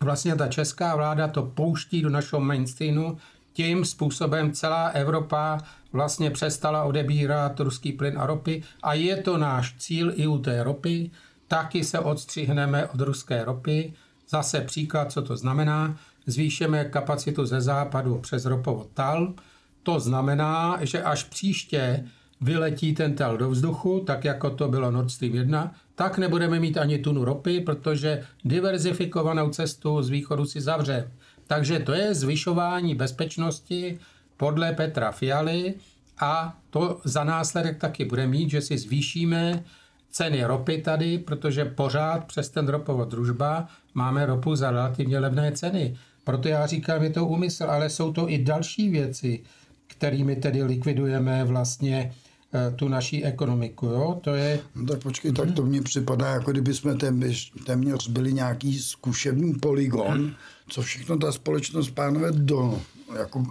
vlastně 0.00 0.36
ta 0.36 0.48
česká 0.48 0.96
vláda 0.96 1.28
to 1.28 1.42
pouští 1.42 2.02
do 2.02 2.10
našeho 2.10 2.40
mainstreamu, 2.40 3.18
tím 3.52 3.84
způsobem 3.84 4.52
celá 4.52 4.86
Evropa 4.88 5.58
vlastně 5.92 6.30
přestala 6.30 6.84
odebírat 6.84 7.60
ruský 7.60 7.92
plyn 7.92 8.18
a 8.18 8.26
ropy 8.26 8.62
a 8.82 8.94
je 8.94 9.16
to 9.16 9.38
náš 9.38 9.74
cíl 9.78 10.12
i 10.14 10.26
u 10.26 10.38
té 10.38 10.62
ropy. 10.62 11.10
Taky 11.48 11.84
se 11.84 11.98
odstřihneme 11.98 12.86
od 12.86 13.00
ruské 13.00 13.44
ropy. 13.44 13.92
Zase 14.28 14.60
příklad, 14.60 15.12
co 15.12 15.22
to 15.22 15.36
znamená. 15.36 15.96
Zvýšíme 16.26 16.84
kapacitu 16.84 17.46
ze 17.46 17.60
západu 17.60 18.18
přes 18.18 18.44
ropovod 18.44 18.88
TAL. 18.94 19.34
To 19.82 20.00
znamená, 20.00 20.78
že 20.80 21.02
až 21.02 21.24
příště 21.24 22.04
vyletí 22.40 22.94
ten 22.94 23.14
TAL 23.14 23.36
do 23.36 23.50
vzduchu, 23.50 24.00
tak 24.00 24.24
jako 24.24 24.50
to 24.50 24.68
bylo 24.68 24.90
Nord 24.90 25.10
Stream 25.10 25.34
1, 25.34 25.74
tak 25.94 26.18
nebudeme 26.18 26.60
mít 26.60 26.76
ani 26.76 26.98
tunu 26.98 27.24
ropy, 27.24 27.60
protože 27.60 28.22
diverzifikovanou 28.44 29.50
cestu 29.50 30.02
z 30.02 30.08
východu 30.08 30.46
si 30.46 30.60
zavře. 30.60 31.10
Takže 31.46 31.78
to 31.78 31.92
je 31.92 32.14
zvyšování 32.14 32.94
bezpečnosti 32.94 33.98
podle 34.36 34.72
Petra 34.72 35.12
Fialy 35.12 35.74
a 36.20 36.58
to 36.70 37.00
za 37.04 37.24
následek 37.24 37.78
taky 37.78 38.04
bude 38.04 38.26
mít, 38.26 38.50
že 38.50 38.60
si 38.60 38.78
zvýšíme 38.78 39.64
ceny 40.10 40.44
ropy 40.44 40.82
tady, 40.82 41.18
protože 41.18 41.64
pořád 41.64 42.24
přes 42.24 42.50
ten 42.50 42.68
ropovod 42.68 43.08
družba 43.08 43.68
máme 43.94 44.26
ropu 44.26 44.56
za 44.56 44.70
relativně 44.70 45.18
levné 45.18 45.52
ceny. 45.52 45.96
Proto 46.24 46.48
já 46.48 46.66
říkám, 46.66 47.02
je 47.02 47.10
to 47.10 47.26
úmysl, 47.26 47.64
ale 47.64 47.90
jsou 47.90 48.12
to 48.12 48.30
i 48.30 48.38
další 48.38 48.88
věci, 48.88 49.42
kterými 49.88 50.36
tedy 50.36 50.62
likvidujeme 50.62 51.44
vlastně 51.44 52.14
eh, 52.54 52.70
tu 52.76 52.88
naší 52.88 53.24
ekonomiku. 53.24 53.86
Jo? 53.86 54.20
To 54.20 54.34
je... 54.34 54.60
No 54.74 54.86
tak 54.86 55.02
počkej, 55.02 55.32
tak 55.32 55.52
to 55.52 55.62
mně 55.62 55.82
připadá, 55.82 56.28
jako 56.28 56.50
kdyby 56.52 56.74
jsme 56.74 56.94
téměř, 56.94 57.52
téměř 57.66 58.08
byli 58.08 58.32
nějaký 58.32 58.78
zkušební 58.78 59.54
poligon, 59.54 60.34
co 60.68 60.82
všechno 60.82 61.18
ta 61.18 61.32
společnost, 61.32 61.90
pánové, 61.90 62.32
do, 62.32 62.82
jako 63.18 63.46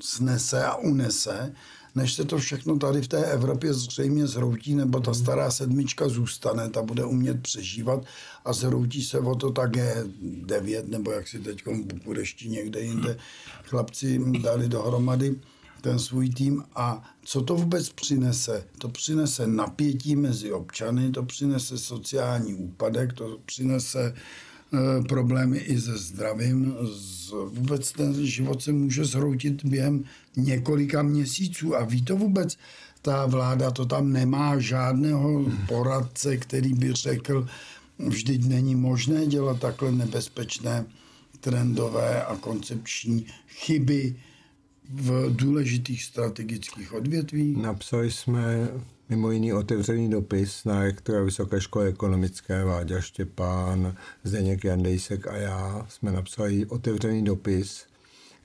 snese 0.00 0.64
a 0.64 0.74
unese, 0.74 1.54
než 1.94 2.14
se 2.14 2.24
to 2.24 2.38
všechno 2.38 2.78
tady 2.78 3.02
v 3.02 3.08
té 3.08 3.24
Evropě 3.24 3.74
zřejmě 3.74 4.26
zhroutí, 4.26 4.74
nebo 4.74 5.00
ta 5.00 5.14
stará 5.14 5.50
sedmička 5.50 6.08
zůstane, 6.08 6.70
ta 6.70 6.82
bude 6.82 7.04
umět 7.04 7.42
přežívat 7.42 8.04
a 8.44 8.52
zhroutí 8.52 9.02
se 9.02 9.18
o 9.18 9.34
to 9.34 9.50
tak 9.50 9.76
je 9.76 10.04
9, 10.44 10.88
nebo 10.88 11.12
jak 11.12 11.28
si 11.28 11.38
teď 11.38 11.66
v 11.66 11.84
Bukurešti 11.84 12.48
někde 12.48 12.80
jinde 12.80 13.16
chlapci 13.64 14.20
dali 14.42 14.68
dohromady 14.68 15.36
ten 15.80 15.98
svůj 15.98 16.28
tým 16.28 16.64
a 16.74 17.10
co 17.24 17.42
to 17.42 17.54
vůbec 17.54 17.88
přinese? 17.88 18.64
To 18.78 18.88
přinese 18.88 19.46
napětí 19.46 20.16
mezi 20.16 20.52
občany, 20.52 21.10
to 21.10 21.22
přinese 21.22 21.78
sociální 21.78 22.54
úpadek, 22.54 23.12
to 23.12 23.38
přinese 23.44 24.14
Eh, 24.72 25.02
problémy 25.02 25.58
i 25.58 25.80
se 25.80 25.98
zdravím. 25.98 26.74
Vůbec 27.46 27.92
ten 27.92 28.26
život 28.26 28.62
se 28.62 28.72
může 28.72 29.04
zhroutit 29.04 29.64
během 29.64 30.04
několika 30.36 31.02
měsíců 31.02 31.76
a 31.76 31.84
ví 31.84 32.02
to 32.02 32.16
vůbec 32.16 32.58
ta 33.02 33.26
vláda, 33.26 33.70
to 33.70 33.86
tam 33.86 34.12
nemá 34.12 34.58
žádného 34.58 35.46
poradce, 35.68 36.36
který 36.36 36.74
by 36.74 36.92
řekl, 36.92 37.46
vždyť 37.98 38.44
není 38.44 38.74
možné 38.74 39.26
dělat 39.26 39.60
takhle 39.60 39.92
nebezpečné 39.92 40.86
trendové 41.40 42.24
a 42.24 42.36
koncepční 42.36 43.26
chyby 43.48 44.16
v 44.92 45.36
důležitých 45.36 46.04
strategických 46.04 46.92
odvětvích. 46.92 47.56
Napsali 47.56 48.10
jsme 48.10 48.68
mimo 49.08 49.30
jiný 49.30 49.52
otevřený 49.52 50.10
dopis 50.10 50.64
na 50.64 50.82
rektora 50.82 51.22
Vysoké 51.22 51.60
školy 51.60 51.88
ekonomické 51.88 52.64
Váďa 52.64 53.00
Štěpán, 53.00 53.96
Zdeněk 54.24 54.64
Jandejsek 54.64 55.26
a 55.26 55.36
já 55.36 55.86
jsme 55.88 56.12
napsali 56.12 56.66
otevřený 56.66 57.24
dopis, 57.24 57.86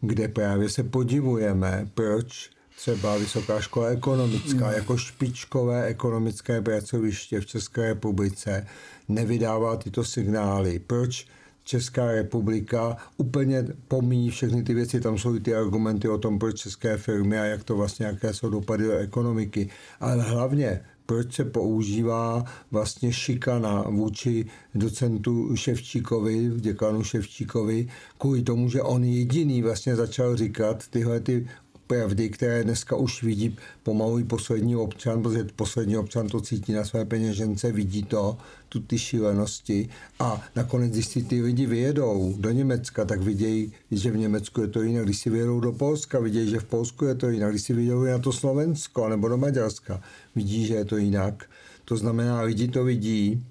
kde 0.02 0.28
právě 0.28 0.70
se 0.70 0.84
podivujeme, 0.84 1.90
proč 1.94 2.50
třeba 2.78 3.18
Vysoká 3.18 3.62
škola 3.62 3.88
ekonomická 3.88 4.72
jako 4.72 4.98
špičkové 4.98 5.86
ekonomické 5.86 6.62
pracoviště 6.62 7.42
v 7.42 7.46
České 7.46 7.82
republice 7.82 8.68
nevydává 9.08 9.78
tyto 9.78 10.04
signály. 10.04 10.80
Proč 10.80 11.28
Česká 11.66 12.12
republika 12.12 12.98
úplně 13.18 13.68
pomíjí 13.88 14.30
všechny 14.30 14.64
ty 14.64 14.74
věci, 14.74 15.02
tam 15.02 15.18
jsou 15.18 15.36
i 15.36 15.40
ty 15.40 15.56
argumenty 15.56 16.10
o 16.10 16.18
tom, 16.18 16.40
proč 16.40 16.60
české 16.60 16.98
firmy 16.98 17.40
a 17.40 17.46
jak 17.46 17.64
to 17.64 17.76
vlastně, 17.76 18.06
jaké 18.06 18.34
jsou 18.34 18.50
dopady 18.50 18.84
do 18.84 18.98
ekonomiky. 18.98 19.70
Ale 20.00 20.24
hlavně, 20.24 20.82
proč 21.06 21.34
se 21.34 21.46
používá 21.46 22.46
vlastně 22.72 23.14
šikana 23.14 23.82
vůči 23.82 24.46
docentu 24.76 25.56
Ševčíkovi, 25.56 26.52
děkanu 26.56 27.04
Ševčíkovi, 27.04 27.88
kvůli 28.18 28.42
tomu, 28.42 28.70
že 28.70 28.82
on 28.82 29.04
jediný 29.04 29.62
vlastně 29.62 29.96
začal 29.96 30.36
říkat 30.36 30.88
tyhle 30.88 31.20
ty 31.20 31.48
pravdy, 31.88 32.30
které 32.30 32.64
dneska 32.64 32.96
už 32.96 33.24
vidí 33.24 33.58
pomalu 33.84 34.20
i 34.20 34.24
poslední 34.24 34.76
občan, 34.76 35.24
protože 35.24 35.48
poslední 35.56 35.98
občan 35.98 36.28
to 36.28 36.42
cítí 36.42 36.74
na 36.74 36.86
své 36.86 37.06
peněžence, 37.06 37.72
vidí 37.72 38.04
to, 38.04 38.38
tu 38.70 38.80
ty 38.80 38.98
šílenosti. 38.98 39.90
A 40.20 40.42
nakonec, 40.56 40.92
když 40.92 41.08
si 41.08 41.24
ty 41.24 41.42
lidi 41.42 41.66
vyjedou 41.66 42.36
do 42.38 42.52
Německa, 42.52 43.06
tak 43.06 43.22
vidějí, 43.22 43.74
že 43.92 44.12
v 44.12 44.18
Německu 44.18 44.62
je 44.62 44.68
to 44.68 44.82
jinak, 44.82 45.06
když 45.06 45.20
si 45.20 45.30
vyjedou 45.30 45.60
do 45.60 45.72
Polska, 45.72 46.20
vidějí, 46.20 46.50
že 46.50 46.60
v 46.60 46.66
Polsku 46.66 47.06
je 47.06 47.16
to 47.16 47.30
jinak, 47.30 47.52
když 47.52 47.62
si 47.62 47.74
vyjedou 47.74 48.04
na 48.04 48.20
to 48.20 48.32
Slovensko 48.32 49.10
nebo 49.10 49.28
do 49.28 49.38
Maďarska, 49.38 50.02
vidí, 50.36 50.66
že 50.66 50.74
je 50.74 50.86
to 50.86 50.98
jinak. 50.98 51.50
To 51.86 51.98
znamená, 51.98 52.42
lidi 52.42 52.68
to 52.68 52.84
vidí, 52.84 53.46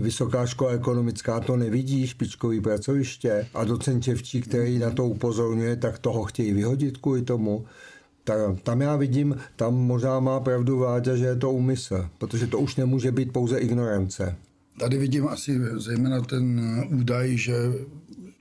Vysoká 0.00 0.46
škola 0.46 0.70
ekonomická 0.70 1.40
to 1.40 1.56
nevidí, 1.56 2.06
špičkový 2.06 2.60
pracoviště 2.60 3.46
a 3.54 3.64
docent 3.64 4.04
Čevčí, 4.04 4.40
který 4.40 4.78
na 4.78 4.90
to 4.90 5.04
upozorňuje, 5.04 5.76
tak 5.76 5.98
toho 5.98 6.24
chtějí 6.24 6.52
vyhodit 6.52 6.96
kvůli 6.96 7.22
tomu. 7.22 7.64
Tam 8.62 8.80
já 8.80 8.96
vidím, 8.96 9.36
tam 9.56 9.74
možná 9.74 10.20
má 10.20 10.40
pravdu 10.40 10.78
Vláďa, 10.78 11.16
že 11.16 11.24
je 11.24 11.36
to 11.36 11.52
úmysl, 11.52 12.08
protože 12.18 12.46
to 12.46 12.58
už 12.58 12.76
nemůže 12.76 13.12
být 13.12 13.32
pouze 13.32 13.58
ignorance. 13.58 14.36
Tady 14.80 14.98
vidím 14.98 15.28
asi 15.28 15.60
zejména 15.76 16.20
ten 16.20 16.60
údaj, 16.90 17.36
že 17.36 17.54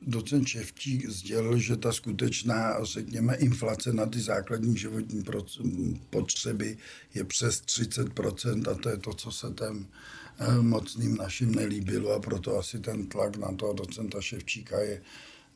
docent 0.07 0.47
Ševčík 0.47 1.09
sdělil, 1.09 1.57
že 1.57 1.75
ta 1.75 1.91
skutečná, 1.91 2.83
řekněme, 2.83 3.35
inflace 3.35 3.93
na 3.93 4.05
ty 4.05 4.19
základní 4.19 4.77
životní 4.77 5.23
potřeby 6.09 6.77
je 7.13 7.23
přes 7.23 7.61
30% 7.61 8.71
a 8.71 8.75
to 8.75 8.89
je 8.89 8.97
to, 8.97 9.13
co 9.13 9.31
se 9.31 9.49
ten 9.49 9.87
Eh, 10.39 10.61
mocným 10.61 11.15
našim 11.15 11.55
nelíbilo 11.55 12.11
a 12.11 12.19
proto 12.19 12.57
asi 12.57 12.79
ten 12.79 13.07
tlak 13.07 13.37
na 13.37 13.51
toho 13.55 13.73
docenta 13.73 14.21
Ševčíka 14.21 14.79
je, 14.79 15.01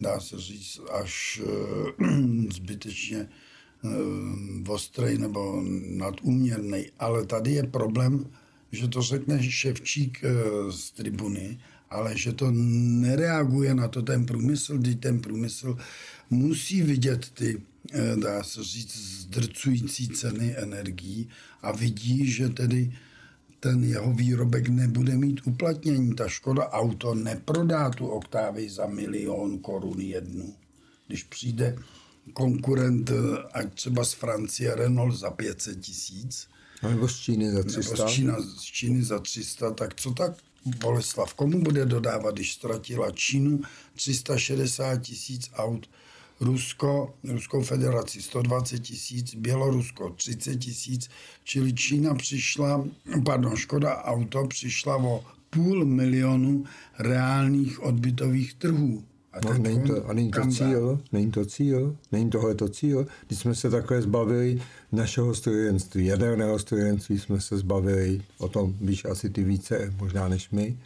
dá 0.01 0.19
se 0.19 0.39
říct, 0.39 0.79
až 0.91 1.41
eh, 1.45 2.05
zbytečně 2.53 3.19
eh, 3.19 4.69
ostrej 4.71 5.17
nebo 5.17 5.63
nadúměrný. 5.87 6.85
Ale 6.99 7.25
tady 7.25 7.51
je 7.51 7.63
problém, 7.63 8.31
že 8.71 8.87
to 8.87 9.01
řekne 9.01 9.43
Ševčík 9.43 10.21
z 10.69 10.91
tribuny, 10.91 11.59
ale 11.89 12.17
že 12.17 12.33
to 12.33 12.51
nereaguje 12.51 13.75
na 13.75 13.87
to 13.87 14.01
ten 14.01 14.25
průmysl, 14.25 14.77
kdy 14.77 14.95
ten 14.95 15.19
průmysl 15.19 15.77
musí 16.29 16.81
vidět 16.81 17.29
ty, 17.33 17.61
dá 18.15 18.43
se 18.43 18.63
říct, 18.63 18.97
zdrcující 18.97 20.09
ceny 20.09 20.55
energií 20.57 21.29
a 21.61 21.71
vidí, 21.71 22.31
že 22.31 22.49
tedy 22.49 22.97
ten 23.59 23.83
jeho 23.83 24.13
výrobek 24.13 24.69
nebude 24.69 25.15
mít 25.17 25.41
uplatnění. 25.45 26.15
Ta 26.15 26.27
Škoda 26.27 26.69
Auto 26.69 27.15
neprodá 27.15 27.89
tu 27.89 28.07
Oktávy 28.07 28.69
za 28.69 28.87
milion 28.87 29.59
korun 29.59 30.01
jednu. 30.01 30.55
Když 31.07 31.23
přijde 31.23 31.77
konkurent, 32.33 33.11
ať 33.53 33.73
třeba 33.73 34.05
z 34.05 34.13
Francie 34.13 34.75
Renault 34.75 35.15
za 35.19 35.29
500 35.29 35.79
tisíc, 35.79 36.47
nebo 36.83 37.07
z 37.07 37.19
Číny 37.19 37.51
za 37.51 37.63
300. 37.63 37.91
Nebo 37.91 38.09
z, 38.09 38.13
Čína, 38.13 38.41
z 38.41 38.61
Číny 38.61 39.03
za 39.03 39.19
300, 39.19 39.71
tak 39.71 39.95
co 39.95 40.11
tak 40.11 40.33
Boleslav 40.65 41.33
komu 41.33 41.61
bude 41.61 41.85
dodávat, 41.85 42.35
když 42.35 42.53
ztratila 42.53 43.11
Čínu 43.11 43.61
360 43.95 44.97
tisíc 44.97 45.49
aut 45.53 45.89
Rusko, 46.41 47.13
Ruskou 47.23 47.61
federaci 47.61 48.21
120 48.21 48.79
tisíc, 48.79 49.35
Bělorusko 49.35 50.09
30 50.09 50.55
tisíc, 50.55 51.09
čili 51.43 51.73
Čína 51.73 52.15
přišla, 52.15 52.85
pardon, 53.25 53.55
Škoda 53.55 54.03
Auto 54.03 54.47
přišla 54.47 54.97
o 54.97 55.23
půl 55.49 55.85
milionu 55.85 56.63
reálných 56.99 57.83
odbytových 57.83 58.53
trhů. 58.53 59.03
A 59.45 59.53
No, 59.53 59.57
není 59.57 59.81
to, 59.81 60.09
a 60.09 60.13
není 60.13 60.31
to 60.31 60.41
cíl, 60.47 60.99
není 61.11 61.31
to 61.31 61.45
cíl, 61.45 61.95
není 62.11 62.29
tohle 62.29 62.55
to 62.55 62.69
cíl. 62.69 63.07
Když 63.27 63.39
jsme 63.39 63.55
se 63.55 63.69
takhle 63.69 64.01
zbavili 64.01 64.61
našeho 64.91 65.35
strojenství, 65.35 66.05
jaderného 66.05 66.59
strojenství 66.59 67.19
jsme 67.19 67.41
se 67.41 67.57
zbavili, 67.57 68.21
o 68.37 68.47
tom 68.47 68.75
víš 68.81 69.05
asi 69.05 69.29
ty 69.29 69.43
více 69.43 69.93
možná 69.99 70.27
než 70.27 70.49
my, 70.49 70.77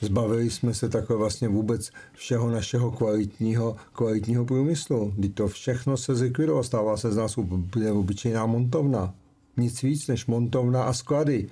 zbavili 0.00 0.50
jsme 0.50 0.74
se 0.74 0.88
takhle 0.88 1.16
vlastně 1.16 1.48
vůbec 1.48 1.90
všeho 2.12 2.50
našeho 2.50 2.90
kvalitního, 2.90 3.76
kvalitního 3.92 4.44
průmyslu. 4.44 5.12
Kdy 5.16 5.28
to 5.28 5.48
všechno 5.48 5.96
se 5.96 6.14
zlikvidovalo, 6.14 6.64
stává 6.64 6.96
se 6.96 7.12
z 7.12 7.16
nás 7.16 7.38
obyčejná 7.92 8.46
montovna. 8.46 9.14
Nic 9.56 9.82
víc 9.82 10.06
než 10.06 10.26
montovna 10.26 10.82
a 10.82 10.92
sklady. 10.92 11.48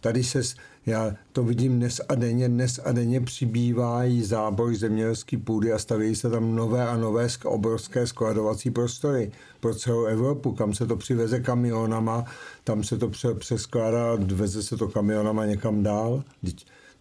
Tady 0.00 0.24
se, 0.24 0.40
já 0.86 1.14
to 1.32 1.44
vidím 1.44 1.76
dnes 1.76 2.00
a 2.08 2.14
denně, 2.14 2.48
dnes 2.48 2.80
a 2.84 2.92
denně 2.92 3.20
přibývají 3.20 4.22
zábor 4.22 4.74
zemědělské 4.74 5.38
půdy 5.38 5.72
a 5.72 5.78
staví 5.78 6.16
se 6.16 6.30
tam 6.30 6.56
nové 6.56 6.88
a 6.88 6.96
nové 6.96 7.28
obrovské 7.44 8.06
skladovací 8.06 8.70
prostory 8.70 9.32
pro 9.60 9.74
celou 9.74 10.04
Evropu, 10.04 10.52
kam 10.52 10.74
se 10.74 10.86
to 10.86 10.96
přiveze 10.96 11.40
kamionama, 11.40 12.24
tam 12.64 12.84
se 12.84 12.98
to 12.98 13.10
přeskládá, 13.38 14.14
veze 14.16 14.62
se 14.62 14.76
to 14.76 14.88
kamionama 14.88 15.46
někam 15.46 15.82
dál. 15.82 16.24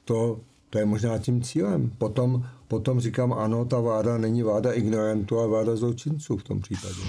To, 0.05 0.39
to 0.69 0.79
je 0.79 0.85
možná 0.85 1.17
tím 1.17 1.41
cílem. 1.41 1.91
Potom, 1.97 2.45
potom 2.67 2.99
říkám, 2.99 3.33
ano, 3.33 3.65
ta 3.65 3.79
vláda 3.79 4.17
není 4.17 4.43
vláda 4.43 4.71
ignorantů, 4.71 5.39
ale 5.39 5.47
vláda 5.47 5.75
zločinců 5.75 6.37
v 6.37 6.43
tom 6.43 6.61
případě. 6.61 7.01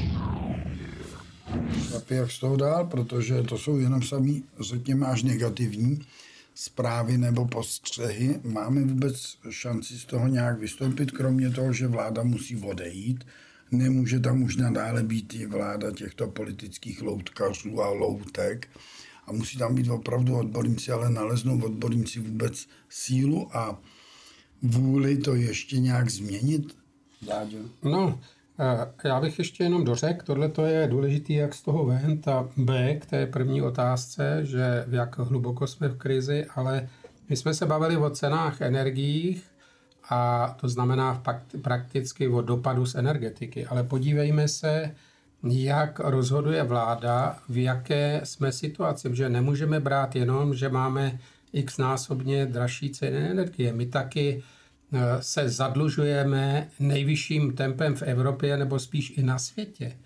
Jak 2.11 2.31
z 2.31 2.39
toho 2.39 2.57
dál, 2.57 2.87
protože 2.87 3.43
to 3.43 3.59
jsou 3.59 3.79
jenom 3.79 4.03
sami, 4.03 4.43
řekněme, 4.61 5.07
až 5.07 5.23
negativní 5.23 6.01
zprávy 6.55 7.19
nebo 7.19 7.47
postřehy. 7.47 8.41
Máme 8.45 8.85
vůbec 8.85 9.39
šanci 9.51 9.99
z 9.99 10.05
toho 10.05 10.29
nějak 10.29 10.61
vystoupit, 10.61 11.11
kromě 11.11 11.51
toho, 11.51 11.73
že 11.73 11.87
vláda 11.87 12.23
musí 12.23 12.57
odejít. 12.57 13.27
Nemůže 13.71 14.21
tam 14.21 14.43
už 14.43 14.57
nadále 14.57 15.03
být 15.03 15.35
i 15.35 15.47
vláda 15.47 15.91
těchto 15.91 16.29
politických 16.29 17.03
loutkařů 17.03 17.83
a 17.83 17.89
loutek. 17.89 18.69
A 19.27 19.33
musí 19.33 19.59
tam 19.59 19.75
být 19.75 19.89
opravdu 19.89 20.37
odborníci, 20.37 20.93
ale 20.93 21.11
naleznou 21.11 21.61
odborníci 21.63 22.21
vůbec 22.21 22.69
sílu 22.89 23.57
a 23.57 23.83
vůli 24.63 25.19
to 25.19 25.35
ještě 25.35 25.79
nějak 25.79 26.11
změnit? 26.11 26.77
Dáďo. 27.23 27.59
No, 27.83 28.21
já 29.05 29.21
bych 29.21 29.39
ještě 29.39 29.65
jenom 29.65 29.85
dořekl, 29.85 30.25
tohle 30.27 30.51
je 30.67 30.87
důležité, 30.87 31.33
jak 31.33 31.55
z 31.55 31.63
toho 31.63 31.87
ven, 31.87 32.19
ta 32.19 32.49
B 32.57 32.95
k 32.95 33.07
té 33.07 33.27
první 33.27 33.63
otázce, 33.63 34.41
že 34.43 34.85
v 34.89 34.95
jak 34.95 35.19
hluboko 35.19 35.67
jsme 35.67 35.89
v 35.89 35.99
krizi, 35.99 36.47
ale 36.55 36.89
my 37.29 37.37
jsme 37.37 37.55
se 37.55 37.67
bavili 37.67 37.97
o 37.97 38.11
cenách 38.11 38.61
energiích 38.61 39.45
a 40.11 40.49
to 40.61 40.69
znamená 40.69 41.23
prakticky 41.63 42.29
o 42.29 42.43
dopadu 42.43 42.87
z 42.87 42.95
energetiky, 42.95 43.67
ale 43.67 43.83
podívejme 43.83 44.49
se, 44.49 44.95
jak 45.43 46.01
rozhoduje 46.01 46.63
vláda, 46.63 47.39
v 47.49 47.63
jaké 47.63 48.21
jsme 48.25 48.53
situaci, 48.53 49.09
že 49.13 49.29
nemůžeme 49.29 49.81
brát 49.81 50.17
jenom, 50.17 50.55
že 50.55 50.69
máme 50.69 51.19
x 51.53 51.79
násobně 51.79 52.47
dražší 52.47 52.91
ceny 52.91 53.31
energie. 53.31 53.73
My 53.73 53.87
taky 53.87 54.43
Eh, 54.43 54.58
se 55.21 55.49
zadlužujeme 55.49 56.71
nejvyšším 56.81 57.53
tempem 57.53 57.97
v 57.97 58.03
Evropě 58.03 58.57
nebo 58.57 58.79
spíš 58.79 59.13
i 59.17 59.23
na 59.23 59.39
světě. 59.39 59.99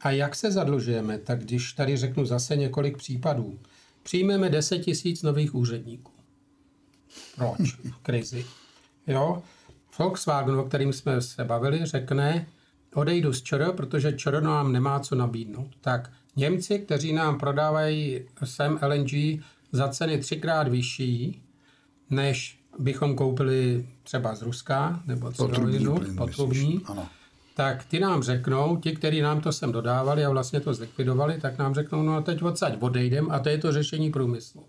A 0.00 0.10
jak 0.10 0.34
se 0.36 0.52
zadlužujeme? 0.52 1.18
Tak 1.18 1.40
když 1.40 1.72
tady 1.72 1.96
řeknu 1.96 2.24
zase 2.26 2.56
několik 2.56 2.96
případů. 2.96 3.58
Přijmeme 4.02 4.50
10 4.50 4.78
tisíc 4.78 5.22
nových 5.22 5.54
úředníků. 5.54 6.12
Proč 7.36 7.74
v 7.74 7.98
krizi? 8.02 8.44
Jo? 9.06 9.42
Volkswagen, 9.98 10.54
o 10.54 10.64
kterým 10.64 10.92
jsme 10.92 11.20
se 11.20 11.44
bavili, 11.44 11.86
řekne, 11.86 12.46
odejdu 12.94 13.32
z 13.32 13.42
ČR, 13.42 13.72
protože 13.76 14.12
ČR 14.12 14.42
nám 14.42 14.72
nemá 14.72 15.00
co 15.00 15.14
nabídnout. 15.14 15.70
Tak 15.80 16.10
Němci, 16.36 16.78
kteří 16.78 17.12
nám 17.12 17.38
prodávají 17.38 18.20
sem 18.44 18.78
LNG 18.82 19.42
za 19.72 19.88
ceny 19.88 20.18
třikrát 20.18 20.68
vyšší, 20.68 21.42
než 22.10 22.61
bychom 22.78 23.16
koupili 23.16 23.86
třeba 24.02 24.34
z 24.34 24.42
Ruska 24.42 25.02
nebo 25.06 25.32
Cyrolinu, 25.32 26.00
potrubní, 26.16 26.80
tak 27.54 27.84
ty 27.84 28.00
nám 28.00 28.22
řeknou, 28.22 28.76
ti, 28.76 28.96
kteří 28.96 29.20
nám 29.20 29.40
to 29.40 29.52
sem 29.52 29.72
dodávali 29.72 30.24
a 30.24 30.30
vlastně 30.30 30.60
to 30.60 30.74
zlikvidovali, 30.74 31.40
tak 31.40 31.58
nám 31.58 31.74
řeknou, 31.74 32.02
no 32.02 32.14
a 32.14 32.20
teď 32.20 32.42
odsaď 32.42 32.76
odejdem 32.80 33.30
a 33.30 33.38
to 33.38 33.48
je 33.48 33.58
to 33.58 33.72
řešení 33.72 34.10
průmyslu. 34.10 34.64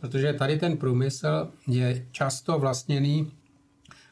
Protože 0.00 0.32
tady 0.32 0.58
ten 0.58 0.76
průmysl 0.76 1.48
je 1.66 2.06
často 2.12 2.58
vlastněný 2.58 3.32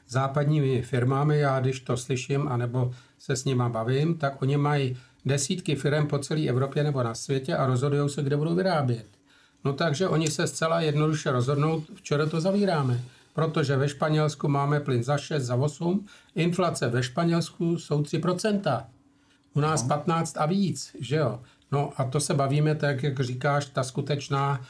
západními 0.08 0.82
firmami, 0.82 1.38
já 1.38 1.60
když 1.60 1.80
to 1.80 1.96
slyším, 1.96 2.48
anebo 2.48 2.94
se 3.18 3.36
s 3.36 3.44
nima 3.44 3.68
bavím, 3.68 4.18
tak 4.18 4.42
oni 4.42 4.56
mají 4.56 4.96
desítky 5.24 5.76
firm 5.76 6.06
po 6.06 6.18
celé 6.18 6.48
Evropě 6.48 6.84
nebo 6.84 7.02
na 7.02 7.14
světě 7.14 7.56
a 7.56 7.66
rozhodují 7.66 8.10
se, 8.10 8.22
kde 8.22 8.36
budou 8.36 8.54
vyrábět. 8.54 9.06
No 9.64 9.72
takže 9.72 10.08
oni 10.08 10.30
se 10.30 10.46
zcela 10.46 10.80
jednoduše 10.80 11.32
rozhodnou, 11.32 11.84
včera 11.94 12.26
to 12.26 12.40
zavíráme 12.40 13.00
protože 13.36 13.76
ve 13.76 13.88
Španělsku 13.88 14.48
máme 14.48 14.80
plyn 14.80 15.02
za 15.02 15.18
6, 15.18 15.42
za 15.42 15.56
8, 15.56 16.06
inflace 16.34 16.88
ve 16.88 17.02
Španělsku 17.02 17.78
jsou 17.78 18.02
3%. 18.02 18.84
U 19.54 19.60
nás 19.60 19.82
no. 19.82 19.88
15 19.88 20.36
a 20.36 20.46
víc, 20.46 20.96
že 21.00 21.16
jo? 21.16 21.40
No 21.72 21.92
a 21.96 22.04
to 22.04 22.20
se 22.20 22.34
bavíme, 22.34 22.74
tak 22.74 23.02
jak 23.02 23.20
říkáš, 23.20 23.66
ta 23.66 23.82
skutečná, 23.82 24.60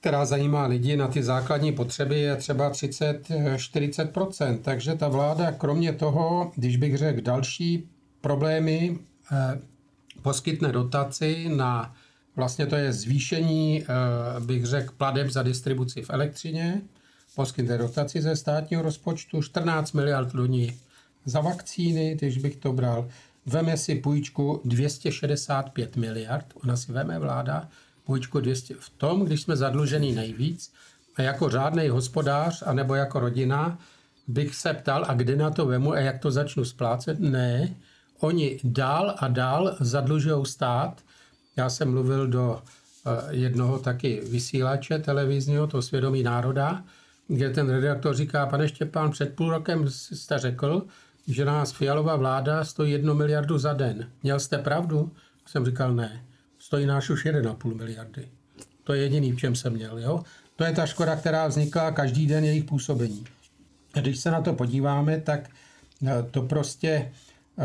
která 0.00 0.24
zajímá 0.24 0.66
lidi 0.66 0.96
na 0.96 1.08
ty 1.08 1.22
základní 1.22 1.72
potřeby, 1.72 2.20
je 2.20 2.36
třeba 2.36 2.70
30-40%. 2.70 4.58
Takže 4.62 4.94
ta 4.94 5.08
vláda, 5.08 5.52
kromě 5.52 5.92
toho, 5.92 6.52
když 6.56 6.76
bych 6.76 6.96
řekl 6.96 7.20
další 7.20 7.88
problémy, 8.20 8.98
eh, 9.32 9.60
poskytne 10.22 10.72
dotaci 10.72 11.48
na, 11.48 11.94
vlastně 12.36 12.66
to 12.66 12.76
je 12.76 12.92
zvýšení, 12.92 13.82
eh, 13.82 13.86
bych 14.40 14.66
řekl, 14.66 14.94
pladeb 14.96 15.30
za 15.30 15.42
distribuci 15.42 16.02
v 16.02 16.10
elektřině, 16.10 16.82
poskytne 17.40 17.78
dotaci 17.78 18.22
ze 18.22 18.36
státního 18.36 18.82
rozpočtu 18.82 19.42
14 19.42 19.92
miliard 19.92 20.32
do 20.32 20.46
ní 20.46 20.80
za 21.24 21.40
vakcíny, 21.40 22.14
když 22.14 22.38
bych 22.38 22.56
to 22.56 22.72
bral. 22.72 23.08
Veme 23.46 23.76
si 23.76 23.94
půjčku 23.94 24.60
265 24.64 25.96
miliard, 25.96 26.46
ona 26.62 26.76
si 26.76 26.92
veme 26.92 27.18
vláda 27.18 27.68
půjčku 28.04 28.40
200. 28.40 28.74
V 28.78 28.90
tom, 28.90 29.24
když 29.24 29.42
jsme 29.42 29.56
zadlužený 29.56 30.12
nejvíc, 30.12 30.72
a 31.16 31.22
jako 31.22 31.48
řádný 31.48 31.88
hospodář, 31.88 32.62
anebo 32.66 32.94
jako 32.94 33.20
rodina, 33.20 33.78
bych 34.28 34.54
se 34.54 34.74
ptal, 34.74 35.04
a 35.08 35.14
kdy 35.14 35.36
na 35.36 35.50
to 35.50 35.66
vemu 35.66 35.92
a 35.92 35.98
jak 36.00 36.18
to 36.18 36.30
začnu 36.30 36.64
splácet? 36.64 37.20
Ne, 37.20 37.74
oni 38.18 38.60
dál 38.64 39.14
a 39.18 39.28
dál 39.28 39.76
zadlužují 39.80 40.46
stát. 40.46 41.00
Já 41.56 41.70
jsem 41.70 41.90
mluvil 41.90 42.26
do 42.26 42.62
eh, 42.62 43.10
jednoho 43.30 43.78
taky 43.78 44.20
vysílače 44.30 44.98
televizního, 44.98 45.66
to 45.66 45.82
svědomí 45.82 46.22
národa, 46.22 46.84
kde 47.30 47.50
ten 47.50 47.70
redaktor 47.70 48.14
říká, 48.14 48.46
pane 48.46 48.68
Štěpán, 48.68 49.10
před 49.10 49.34
půl 49.34 49.50
rokem 49.50 49.90
jste 49.90 50.38
řekl, 50.38 50.86
že 51.26 51.44
nás 51.44 51.72
fialová 51.72 52.16
vláda 52.16 52.64
stojí 52.64 52.92
jednu 52.92 53.14
miliardu 53.14 53.58
za 53.58 53.72
den. 53.72 54.10
Měl 54.22 54.40
jste 54.40 54.58
pravdu? 54.58 55.12
Jsem 55.46 55.66
říkal, 55.66 55.94
ne. 55.94 56.24
Stojí 56.58 56.86
náš 56.86 57.10
už 57.10 57.26
1,5 57.26 57.76
miliardy. 57.76 58.28
To 58.84 58.92
je 58.92 59.02
jediný, 59.02 59.32
v 59.32 59.36
čem 59.36 59.54
jsem 59.54 59.72
měl. 59.72 59.98
Jo? 59.98 60.22
To 60.56 60.64
je 60.64 60.72
ta 60.72 60.86
škoda, 60.86 61.16
která 61.16 61.46
vzniká 61.46 61.90
každý 61.90 62.26
den 62.26 62.44
jejich 62.44 62.64
působení. 62.64 63.24
Když 64.00 64.18
se 64.18 64.30
na 64.30 64.40
to 64.40 64.52
podíváme, 64.52 65.20
tak 65.20 65.50
eh, 66.06 66.22
to 66.30 66.42
prostě 66.42 67.12
eh, 67.58 67.64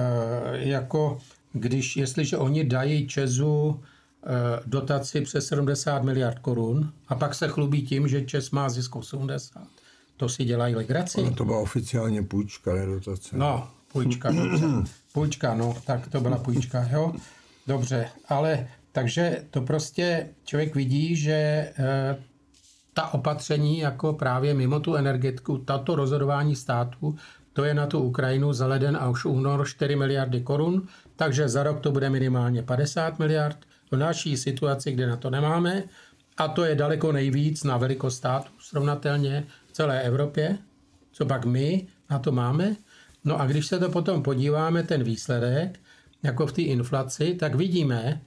jako 0.54 1.20
když, 1.54 1.98
jestliže 1.98 2.38
oni 2.38 2.64
dají 2.64 3.08
Česu 3.08 3.84
dotaci 4.66 5.22
přes 5.22 5.48
70 5.48 6.04
miliard 6.04 6.40
korun 6.40 6.92
a 7.08 7.16
pak 7.16 7.36
se 7.36 7.48
chlubí 7.48 7.82
tím, 7.82 8.08
že 8.08 8.26
Čes 8.26 8.52
má 8.52 8.70
zisk 8.70 8.96
80. 8.96 9.68
To 10.18 10.30
si 10.30 10.46
dělají 10.46 10.76
legraci. 10.76 11.22
Ale 11.22 11.32
to 11.32 11.46
byla 11.46 11.58
oficiálně 11.58 12.24
půjčka, 12.24 12.74
ne 12.74 12.86
dotace. 12.86 13.38
No, 13.38 13.68
půjčka, 13.94 14.32
dobře. 14.32 14.66
Půjčka, 15.14 15.56
no, 15.56 15.76
tak 15.86 16.08
to 16.08 16.22
byla 16.22 16.38
půjčka, 16.38 16.88
jo. 16.92 17.14
Dobře, 17.68 18.10
ale 18.30 18.68
takže 18.92 19.44
to 19.52 19.62
prostě 19.62 20.30
člověk 20.44 20.76
vidí, 20.76 21.16
že 21.16 21.34
e, 21.34 21.74
ta 22.94 23.14
opatření 23.14 23.80
jako 23.80 24.14
právě 24.14 24.54
mimo 24.54 24.80
tu 24.80 24.96
energetiku, 24.96 25.58
tato 25.58 25.96
rozhodování 25.96 26.56
státu, 26.56 27.16
to 27.54 27.64
je 27.64 27.74
na 27.74 27.88
tu 27.88 28.00
Ukrajinu 28.00 28.54
za 28.54 28.68
leden 28.68 28.98
a 29.02 29.10
už 29.10 29.26
únor 29.26 29.68
4 29.68 29.96
miliardy 29.96 30.42
korun, 30.42 30.88
takže 31.16 31.50
za 31.50 31.64
rok 31.64 31.80
to 31.80 31.92
bude 31.92 32.10
minimálně 32.10 32.64
50 32.64 33.20
miliard, 33.20 33.58
v 33.92 33.98
naší 33.98 34.38
situaci, 34.38 34.92
kde 34.92 35.08
na 35.08 35.18
to 35.18 35.30
nemáme, 35.30 35.84
a 36.38 36.48
to 36.48 36.64
je 36.64 36.76
daleko 36.76 37.12
nejvíc 37.12 37.64
na 37.64 37.78
velikost 37.78 38.18
státu 38.18 38.52
srovnatelně 38.60 39.48
v 39.68 39.72
celé 39.72 40.02
Evropě, 40.02 40.58
co 41.12 41.26
pak 41.26 41.46
my 41.46 41.88
na 42.10 42.20
to 42.20 42.32
máme. 42.32 42.76
No 43.24 43.40
a 43.40 43.46
když 43.46 43.68
se 43.68 43.80
to 43.80 43.90
potom 43.90 44.24
podíváme, 44.24 44.84
ten 44.84 45.04
výsledek, 45.04 45.80
jako 46.24 46.48
v 46.48 46.52
té 46.52 46.62
inflaci, 46.62 47.36
tak 47.36 47.56
vidíme, 47.56 48.22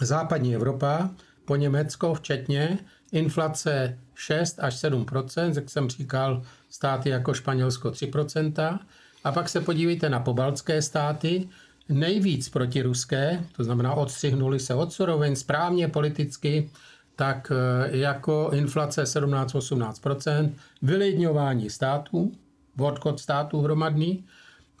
západní 0.00 0.54
Evropa, 0.54 1.10
po 1.44 1.56
Německo 1.56 2.14
včetně, 2.14 2.78
inflace 3.12 3.98
6 4.14 4.58
až 4.60 4.74
7% 4.74 5.52
jak 5.56 5.70
jsem 5.70 5.88
říkal, 5.88 6.42
státy 6.70 7.08
jako 7.08 7.34
Španělsko 7.34 7.90
3% 7.90 8.78
A 9.24 9.32
pak 9.32 9.48
se 9.48 9.60
podívejte 9.60 10.08
na 10.08 10.20
pobaltské 10.20 10.82
státy, 10.82 11.48
nejvíc 11.88 12.48
protiruské, 12.48 13.44
to 13.56 13.64
znamená 13.64 13.94
odstřihnuli 13.94 14.60
se 14.60 14.74
od 14.74 14.92
surovin 14.92 15.36
správně 15.36 15.88
politicky, 15.88 16.70
tak 17.16 17.52
eh, 17.54 17.96
jako 17.96 18.50
inflace 18.52 19.02
17-18%, 19.02 20.50
vylidňování 20.82 21.70
států, 21.70 22.32
odchod 22.78 23.20
států 23.20 23.60
hromadný, 23.60 24.24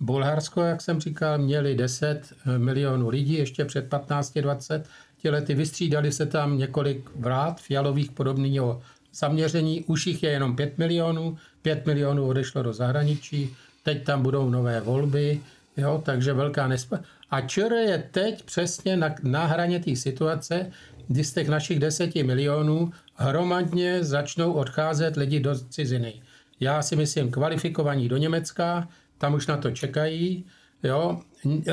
Bulharsko, 0.00 0.60
jak 0.60 0.80
jsem 0.80 1.00
říkal, 1.00 1.38
měli 1.38 1.74
10 1.74 2.32
eh, 2.46 2.58
milionů 2.58 3.08
lidí 3.08 3.34
ještě 3.34 3.64
před 3.64 3.92
15-20 3.92 4.82
lety. 5.30 5.54
Vystřídali 5.54 6.12
se 6.12 6.26
tam 6.26 6.58
několik 6.58 7.10
vlád 7.16 7.60
fialových 7.60 8.10
podobného 8.10 8.80
zaměření. 9.14 9.84
Už 9.84 10.06
jich 10.06 10.22
je 10.22 10.30
jenom 10.30 10.56
5 10.56 10.78
milionů. 10.78 11.36
5 11.62 11.86
milionů 11.86 12.26
odešlo 12.26 12.62
do 12.62 12.72
zahraničí. 12.72 13.56
Teď 13.82 14.04
tam 14.04 14.22
budou 14.22 14.50
nové 14.50 14.80
volby. 14.80 15.40
Jo, 15.76 16.02
takže 16.04 16.32
velká 16.32 16.68
nespa. 16.68 17.00
A 17.30 17.40
ČR 17.40 17.72
je 17.72 18.08
teď 18.10 18.42
přesně 18.42 18.96
na, 18.96 19.14
na 19.22 19.46
hraně 19.46 19.80
té 19.80 19.96
situace, 19.96 20.70
kdy 21.08 21.24
z 21.24 21.32
těch 21.32 21.48
našich 21.48 21.78
10 21.78 22.14
milionů 22.14 22.90
hromadně 23.14 24.04
začnou 24.04 24.52
odcházet 24.52 25.16
lidi 25.16 25.40
do 25.40 25.58
ciziny. 25.58 26.22
Já 26.60 26.82
si 26.82 26.96
myslím 26.96 27.30
kvalifikovaní 27.30 28.08
do 28.08 28.16
Německa, 28.16 28.88
tam 29.18 29.34
už 29.34 29.46
na 29.46 29.56
to 29.56 29.70
čekají, 29.70 30.44
jo, 30.82 31.20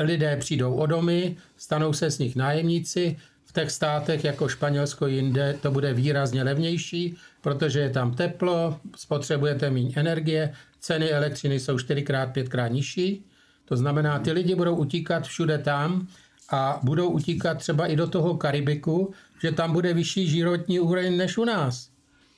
lidé 0.02 0.36
přijdou 0.36 0.74
o 0.74 0.86
domy, 0.86 1.36
stanou 1.56 1.92
se 1.92 2.10
z 2.10 2.18
nich 2.18 2.36
nájemníci, 2.36 3.16
v 3.44 3.52
těch 3.52 3.70
státech 3.70 4.24
jako 4.24 4.48
Španělsko 4.48 5.06
jinde 5.06 5.58
to 5.62 5.70
bude 5.70 5.94
výrazně 5.94 6.42
levnější, 6.42 7.16
protože 7.40 7.80
je 7.80 7.90
tam 7.90 8.14
teplo, 8.14 8.80
spotřebujete 8.96 9.70
méně 9.70 9.92
energie, 9.96 10.52
ceny 10.80 11.10
elektřiny 11.10 11.60
jsou 11.60 11.78
čtyřikrát, 11.78 12.32
pětkrát 12.32 12.72
nižší, 12.72 13.24
to 13.64 13.76
znamená, 13.76 14.18
ty 14.18 14.32
lidi 14.32 14.54
budou 14.54 14.76
utíkat 14.76 15.24
všude 15.24 15.58
tam 15.58 16.06
a 16.50 16.80
budou 16.82 17.08
utíkat 17.08 17.58
třeba 17.58 17.86
i 17.86 17.96
do 17.96 18.06
toho 18.06 18.36
Karibiku, 18.36 19.12
že 19.42 19.52
tam 19.52 19.72
bude 19.72 19.94
vyšší 19.94 20.28
životní 20.28 20.80
úroveň 20.80 21.16
než 21.16 21.38
u 21.38 21.44
nás. 21.44 21.88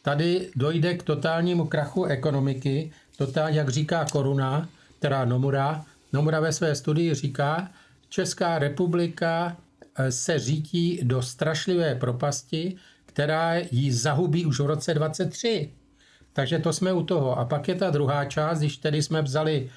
Tady 0.03 0.51
dojde 0.57 0.95
k 0.95 1.03
totálnímu 1.03 1.67
krachu 1.67 2.05
ekonomiky, 2.05 2.93
totál, 3.17 3.49
jak 3.49 3.69
říká 3.69 4.07
Koruna, 4.13 4.69
teda 4.99 5.25
Nomura. 5.25 5.85
Nomura 6.13 6.41
ve 6.41 6.53
své 6.53 6.75
studii 6.75 7.15
říká, 7.15 7.71
Česká 8.09 8.59
republika 8.59 9.57
eh, 9.97 10.13
se 10.13 10.39
řítí 10.39 11.01
do 11.03 11.23
strašlivé 11.23 11.95
propasti, 11.95 12.77
která 13.07 13.55
ji 13.55 13.93
zahubí 13.93 14.47
už 14.47 14.61
v 14.61 14.67
roce 14.67 14.95
23. 14.95 15.71
Takže 16.33 16.59
to 16.59 16.73
jsme 16.73 16.93
u 16.93 17.03
toho. 17.03 17.39
A 17.39 17.45
pak 17.45 17.69
je 17.69 17.75
ta 17.75 17.91
druhá 17.91 18.25
část, 18.25 18.59
když 18.59 18.77
tedy 18.77 19.03
jsme 19.03 19.23
vzali 19.23 19.71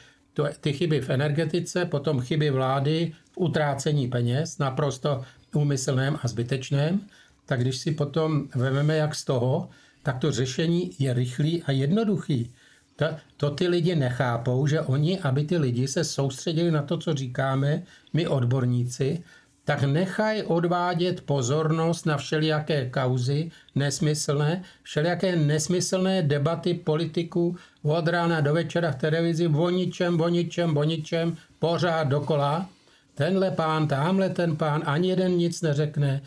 ty 0.62 0.74
chyby 0.74 1.02
v 1.02 1.10
energetice, 1.10 1.86
potom 1.86 2.22
chyby 2.22 2.50
vlády 2.50 3.12
v 3.32 3.38
utrácení 3.38 4.08
peněz, 4.08 4.58
naprosto 4.58 5.24
úmyslném 5.56 6.20
a 6.24 6.28
zbytečném, 6.28 7.00
tak 7.46 7.62
když 7.62 7.78
si 7.78 7.92
potom 7.92 8.48
vezmeme 8.56 8.96
jak 8.96 9.16
z 9.16 9.26
toho, 9.26 9.70
tak 10.04 10.18
to 10.18 10.32
řešení 10.32 10.92
je 11.00 11.14
rychlý 11.14 11.64
a 11.64 11.72
jednoduchý. 11.72 12.52
To, 12.96 13.06
to 13.38 13.50
ty 13.50 13.68
lidi 13.68 13.96
nechápou, 13.96 14.68
že 14.68 14.82
oni, 14.82 15.20
aby 15.20 15.44
ty 15.44 15.58
lidi 15.58 15.88
se 15.88 16.04
soustředili 16.04 16.72
na 16.72 16.82
to, 16.82 16.98
co 16.98 17.14
říkáme, 17.14 17.84
my 18.14 18.28
odborníci, 18.28 19.24
tak 19.70 19.84
nechaj 19.84 20.44
odvádět 20.48 21.22
pozornost 21.22 22.06
na 22.06 22.18
všelijaké 22.18 22.90
kauzy 22.90 23.52
nesmyslné, 23.76 24.64
všelijaké 24.84 25.36
nesmyslné 25.36 26.22
debaty 26.22 26.74
politiků 26.74 27.56
od 27.84 28.08
rána 28.08 28.42
do 28.42 28.54
večera 28.54 28.92
v 28.92 28.96
televizi 28.96 29.48
o 29.48 29.70
ničem, 29.70 30.22
o 30.22 30.30
ničem, 30.30 30.78
o 30.78 30.84
ničem, 30.84 31.38
pořád 31.60 32.04
dokola. 32.04 32.70
Tenhle 33.16 33.52
pán, 33.52 33.88
tamhle 33.88 34.30
ten 34.30 34.56
pán, 34.56 34.82
ani 34.86 35.10
jeden 35.10 35.32
nic 35.32 35.62
neřekne 35.62 36.22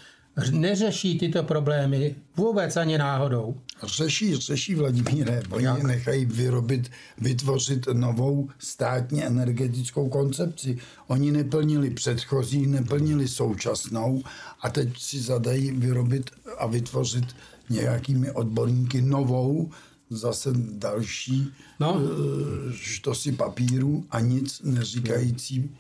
neřeší 0.51 1.19
tyto 1.19 1.43
problémy 1.43 2.15
vůbec 2.37 2.77
ani 2.77 2.99
náhodou. 2.99 3.55
Řeší, 3.85 4.37
řeší 4.37 4.75
Vladimíre. 4.75 5.42
Oni 5.51 5.64
Jak? 5.64 5.83
nechají 5.83 6.25
vyrobit, 6.25 6.90
vytvořit 7.18 7.87
novou 7.92 8.49
státní 8.59 9.25
energetickou 9.25 10.09
koncepci. 10.09 10.79
Oni 11.07 11.33
neplnili 11.33 11.90
předchozí, 11.90 12.66
neplnili 12.66 13.29
současnou 13.29 14.23
a 14.61 14.71
teď 14.71 14.99
si 14.99 15.21
zadají 15.21 15.71
vyrobit 15.71 16.31
a 16.59 16.66
vytvořit 16.66 17.25
nějakými 17.71 18.31
odborníky 18.31 19.03
novou, 19.03 19.71
zase 20.11 20.51
další 20.55 21.53
no. 21.81 22.01
Eh, 22.01 22.73
štosy 22.73 23.33
papíru 23.33 24.05
a 24.11 24.21
nic 24.21 24.61
neříkající 24.64 25.71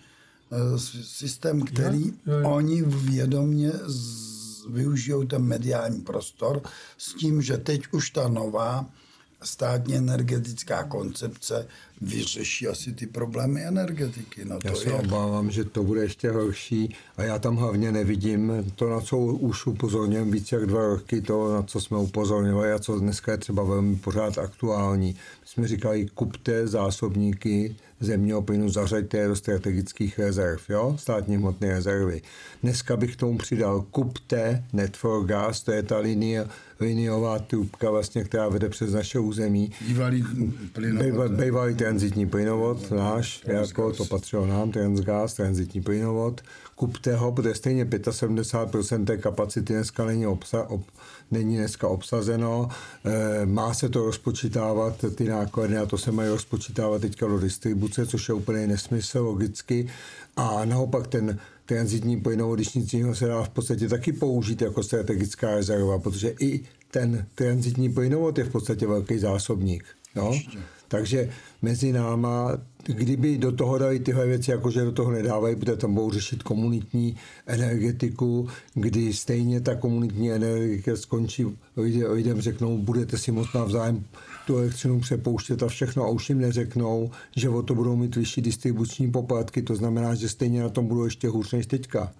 eh, 0.52 0.78
systém, 1.02 1.62
který 1.62 2.04
jo, 2.06 2.12
jo, 2.26 2.38
jo. 2.38 2.50
oni 2.50 2.82
vědomě 2.82 3.72
z 3.86 4.21
využijou 4.68 5.24
ten 5.24 5.42
mediální 5.42 6.00
prostor 6.00 6.62
s 6.98 7.14
tím, 7.14 7.42
že 7.42 7.58
teď 7.58 7.82
už 7.92 8.10
ta 8.10 8.28
nová 8.28 8.86
státní 9.42 9.96
energetická 9.96 10.84
koncepce 10.84 11.68
vyřeší 12.02 12.68
asi 12.68 12.92
ty 12.92 13.06
problémy 13.06 13.64
energetiky. 13.64 14.44
No 14.44 14.58
to 14.58 14.68
já 14.68 14.74
se 14.74 14.88
je... 14.88 14.92
obávám, 14.92 15.50
že 15.50 15.64
to 15.64 15.82
bude 15.82 16.02
ještě 16.02 16.30
horší 16.30 16.94
a 17.16 17.22
já 17.22 17.38
tam 17.38 17.56
hlavně 17.56 17.92
nevidím 17.92 18.52
to, 18.74 18.90
na 18.90 19.00
co 19.00 19.18
už 19.18 19.66
upozorňujeme 19.66 20.30
více 20.30 20.56
jak 20.56 20.66
dva 20.66 20.86
roky, 20.86 21.20
to, 21.20 21.54
na 21.54 21.62
co 21.62 21.80
jsme 21.80 21.98
upozorňovali 21.98 22.72
a 22.72 22.78
co 22.78 22.98
dneska 22.98 23.32
je 23.32 23.38
třeba 23.38 23.62
velmi 23.62 23.96
pořád 23.96 24.38
aktuální. 24.38 25.08
My 25.40 25.46
jsme 25.46 25.68
říkali, 25.68 26.06
kupte 26.14 26.66
zásobníky 26.66 27.76
zemního 28.00 28.42
plynu, 28.42 28.68
zařaďte 28.68 29.28
do 29.28 29.36
strategických 29.36 30.18
rezerv, 30.18 30.60
jo? 30.68 30.96
státní 30.98 31.36
hmotné 31.36 31.68
rezervy. 31.68 32.22
Dneska 32.62 32.96
bych 32.96 33.16
k 33.16 33.18
tomu 33.20 33.38
přidal, 33.38 33.84
kupte 33.90 34.64
Net 34.72 34.96
for 34.96 35.26
Gas, 35.26 35.60
to 35.60 35.72
je 35.72 35.82
ta 35.82 35.98
linie, 35.98 36.46
liniová 36.80 37.38
trubka, 37.38 37.90
vlastně, 37.90 38.24
která 38.24 38.48
vede 38.48 38.68
přes 38.68 38.92
naše 38.92 39.18
území. 39.18 39.72
Bývalý 39.86 40.24
plynovod. 40.72 41.30
Bývalý 41.30 41.74
transitní 41.92 42.26
plynovod 42.26 42.90
náš, 42.90 43.44
jako 43.46 43.92
to 43.92 44.04
patřilo 44.04 44.46
nám, 44.46 44.70
Transgas, 44.70 45.34
transitní 45.34 45.82
plynovod. 45.82 46.40
Kupte 46.76 47.16
ho, 47.16 47.32
protože 47.32 47.54
stejně 47.54 47.84
75% 47.84 49.04
té 49.04 49.16
kapacity 49.16 49.72
dneska 49.72 50.04
není, 50.04 50.26
obsa, 50.26 50.68
ob, 50.68 50.82
není 51.30 51.56
dneska 51.56 51.88
obsazeno. 51.88 52.68
E, 53.04 53.46
má 53.46 53.74
se 53.74 53.88
to 53.88 54.04
rozpočítávat, 54.04 55.04
ty 55.14 55.24
náklady, 55.24 55.76
a 55.76 55.86
to 55.86 55.98
se 55.98 56.12
mají 56.12 56.28
rozpočítávat 56.28 57.00
teďka 57.02 57.26
do 57.26 57.38
distribuce, 57.38 58.06
což 58.06 58.28
je 58.28 58.34
úplně 58.34 58.66
nesmysl 58.66 59.18
logicky. 59.18 59.88
A 60.36 60.64
naopak 60.64 61.06
ten 61.06 61.38
transitní 61.66 62.20
plynovod, 62.20 62.58
když 62.58 62.74
nic 62.74 62.92
jiného 62.92 63.14
se 63.14 63.26
dá 63.26 63.42
v 63.42 63.48
podstatě 63.48 63.88
taky 63.88 64.12
použít 64.12 64.62
jako 64.62 64.82
strategická 64.82 65.54
rezerva, 65.54 65.98
protože 65.98 66.34
i 66.40 66.60
ten 66.90 67.26
transitní 67.34 67.92
plynovod 67.92 68.38
je 68.38 68.44
v 68.44 68.52
podstatě 68.52 68.86
velký 68.86 69.18
zásobník. 69.18 69.84
No? 70.14 70.32
Takže 70.92 71.30
mezi 71.62 71.92
náma, 71.92 72.58
kdyby 72.84 73.38
do 73.38 73.52
toho 73.52 73.78
dali 73.78 74.00
tyhle 74.00 74.26
věci, 74.26 74.50
jakože 74.50 74.84
do 74.84 74.92
toho 74.92 75.10
nedávají, 75.10 75.56
protože 75.56 75.76
tam 75.76 75.94
budou 75.94 76.10
řešit 76.10 76.42
komunitní 76.42 77.16
energetiku, 77.46 78.48
kdy 78.74 79.12
stejně 79.12 79.60
ta 79.60 79.74
komunitní 79.74 80.32
energetika 80.32 80.96
skončí, 80.96 81.46
lidem 82.08 82.40
řeknou, 82.40 82.78
budete 82.78 83.18
si 83.18 83.32
moc 83.32 83.48
navzájem 83.54 84.04
tu 84.46 84.58
elektřinu 84.58 85.00
přepouštět 85.00 85.62
a 85.62 85.68
všechno 85.68 86.04
a 86.04 86.08
už 86.08 86.28
jim 86.28 86.40
neřeknou, 86.40 87.10
že 87.36 87.48
o 87.48 87.62
to 87.62 87.74
budou 87.74 87.96
mít 87.96 88.16
vyšší 88.16 88.42
distribuční 88.42 89.10
poplatky, 89.10 89.62
to 89.62 89.76
znamená, 89.76 90.14
že 90.14 90.28
stejně 90.28 90.62
na 90.62 90.68
tom 90.68 90.86
budou 90.86 91.04
ještě 91.04 91.28
hůř 91.28 91.52
než 91.52 91.66
teďka. 91.66 92.12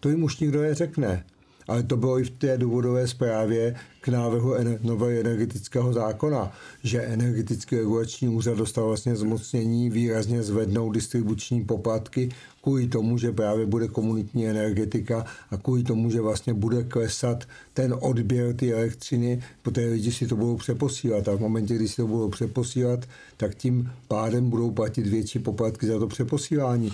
To 0.00 0.08
jim 0.08 0.22
už 0.22 0.40
nikdo 0.40 0.62
neřekne 0.62 1.24
ale 1.68 1.82
to 1.82 1.96
bylo 1.96 2.20
i 2.20 2.24
v 2.24 2.30
té 2.30 2.58
důvodové 2.58 3.08
zprávě 3.08 3.74
k 4.00 4.08
návrhu 4.08 4.54
nového 4.82 5.20
energetického 5.20 5.92
zákona, 5.92 6.52
že 6.82 7.02
energetický 7.02 7.76
regulační 7.76 8.28
úřad 8.28 8.58
dostal 8.58 8.86
vlastně 8.86 9.16
zmocnění 9.16 9.90
výrazně 9.90 10.42
zvednout 10.42 10.92
distribuční 10.92 11.64
poplatky 11.64 12.28
kvůli 12.62 12.88
tomu, 12.88 13.18
že 13.18 13.32
právě 13.32 13.66
bude 13.66 13.88
komunitní 13.88 14.46
energetika 14.46 15.24
a 15.50 15.56
kvůli 15.56 15.82
tomu, 15.82 16.10
že 16.10 16.20
vlastně 16.20 16.54
bude 16.54 16.82
klesat 16.82 17.44
ten 17.74 17.94
odběr 18.00 18.56
ty 18.56 18.72
elektřiny, 18.72 19.42
protože 19.62 19.86
lidi 19.86 20.12
si 20.12 20.26
to 20.26 20.36
budou 20.36 20.56
přeposílat 20.56 21.28
a 21.28 21.36
v 21.36 21.40
momentě, 21.40 21.74
kdy 21.74 21.88
si 21.88 21.96
to 21.96 22.06
budou 22.06 22.28
přeposílat, 22.28 23.00
tak 23.36 23.54
tím 23.54 23.90
pádem 24.08 24.50
budou 24.50 24.70
platit 24.70 25.06
větší 25.06 25.38
poplatky 25.38 25.86
za 25.86 25.98
to 25.98 26.06
přeposílání. 26.06 26.92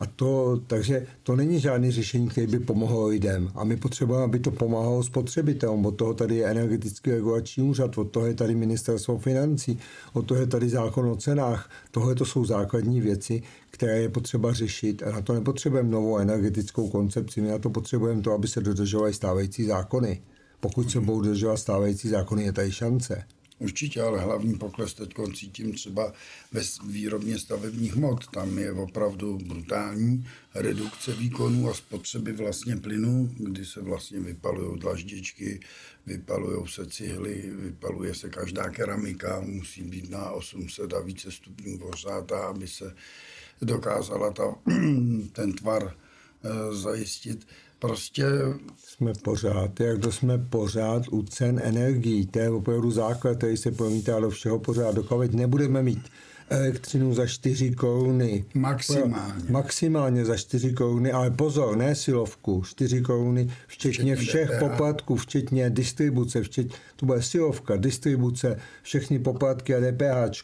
A 0.00 0.06
to, 0.06 0.60
takže 0.66 1.06
to 1.22 1.36
není 1.36 1.60
žádný 1.60 1.90
řešení, 1.90 2.28
které 2.28 2.46
by 2.46 2.58
pomohlo 2.58 3.06
lidem. 3.06 3.50
A 3.54 3.64
my 3.64 3.76
potřebujeme, 3.76 4.24
aby 4.24 4.38
to 4.38 4.50
pomáhalo 4.50 5.02
spotřebitelům. 5.02 5.86
Od 5.86 5.96
toho 5.96 6.14
tady 6.14 6.36
je 6.36 6.46
energetický 6.46 7.10
regulační 7.10 7.62
úřad, 7.62 7.98
od 7.98 8.10
toho 8.10 8.26
je 8.26 8.34
tady 8.34 8.54
ministerstvo 8.54 9.18
financí, 9.18 9.78
od 10.12 10.26
toho 10.26 10.40
je 10.40 10.46
tady 10.46 10.68
zákon 10.68 11.08
o 11.08 11.16
cenách. 11.16 11.70
Tohle 11.90 12.14
to 12.14 12.24
jsou 12.24 12.44
základní 12.44 13.00
věci, 13.00 13.42
které 13.70 13.98
je 13.98 14.08
potřeba 14.08 14.52
řešit. 14.52 15.02
A 15.02 15.12
na 15.12 15.20
to 15.20 15.34
nepotřebujeme 15.34 15.90
novou 15.90 16.18
energetickou 16.18 16.88
koncepci, 16.88 17.40
my 17.40 17.48
na 17.48 17.58
to 17.58 17.70
potřebujeme 17.70 18.22
to, 18.22 18.32
aby 18.32 18.48
se 18.48 18.60
dodržovaly 18.60 19.14
stávající 19.14 19.64
zákony. 19.64 20.22
Pokud 20.60 20.90
se 20.90 21.00
budou 21.00 21.20
dodržovat 21.20 21.56
stávající 21.56 22.08
zákony, 22.08 22.44
je 22.44 22.52
tady 22.52 22.72
šance. 22.72 23.24
Určitě, 23.58 24.02
ale 24.02 24.20
hlavní 24.20 24.54
pokles 24.54 24.94
teď 24.94 25.14
cítím 25.34 25.72
třeba 25.72 26.12
ve 26.52 26.60
výrobně 26.86 27.38
stavebních 27.38 27.96
mod. 27.96 28.26
Tam 28.26 28.58
je 28.58 28.72
opravdu 28.72 29.38
brutální 29.38 30.28
redukce 30.54 31.12
výkonů 31.12 31.70
a 31.70 31.74
spotřeby 31.74 32.32
vlastně 32.32 32.76
plynu, 32.76 33.30
kdy 33.38 33.66
se 33.66 33.80
vlastně 33.80 34.20
vypalují 34.20 34.78
dlaždičky, 34.78 35.60
vypalují 36.06 36.68
se 36.68 36.86
cihly, 36.86 37.50
vypaluje 37.52 38.14
se 38.14 38.28
každá 38.28 38.70
keramika, 38.70 39.40
musí 39.40 39.82
být 39.82 40.10
na 40.10 40.30
800 40.30 40.92
a 40.92 41.00
více 41.00 41.32
stupňů 41.32 41.78
ohřátá, 41.82 42.38
aby 42.38 42.68
se 42.68 42.94
dokázala 43.62 44.32
ta, 44.32 44.54
ten 45.32 45.52
tvar 45.52 45.94
eh, 46.44 46.74
zajistit. 46.74 47.46
Prostě 47.78 48.24
jsme 48.76 49.12
pořád, 49.22 49.80
jak 49.80 49.98
to 49.98 50.12
jsme 50.12 50.38
pořád 50.38 51.02
u 51.10 51.22
cen 51.22 51.60
energií. 51.64 52.26
To 52.26 52.38
je 52.38 52.50
opravdu 52.50 52.90
základ, 52.90 53.36
který 53.36 53.56
se 53.56 53.70
promítá 53.70 54.20
do 54.20 54.30
všeho 54.30 54.58
pořád. 54.58 54.94
Dokud 54.94 55.34
nebudeme 55.34 55.82
mít 55.82 56.08
elektřinu 56.50 57.14
za 57.14 57.26
4 57.26 57.70
koruny. 57.70 58.44
Maximálně. 58.54 59.44
Maximálně 59.50 60.24
za 60.24 60.36
4 60.36 60.72
koruny, 60.72 61.12
ale 61.12 61.30
pozor, 61.30 61.76
ne 61.76 61.94
silovku, 61.94 62.62
4 62.66 63.00
koruny, 63.00 63.50
včetně, 63.66 63.92
včetně 63.92 64.16
všech 64.16 64.50
DPH. 64.50 64.58
poplatků, 64.58 65.16
včetně 65.16 65.70
distribuce, 65.70 66.42
včetně, 66.42 66.76
to 66.96 67.06
bude 67.06 67.22
silovka, 67.22 67.76
distribuce, 67.76 68.58
všechny 68.82 69.18
poplatky 69.18 69.74
a 69.74 69.80
DPH 69.80 70.38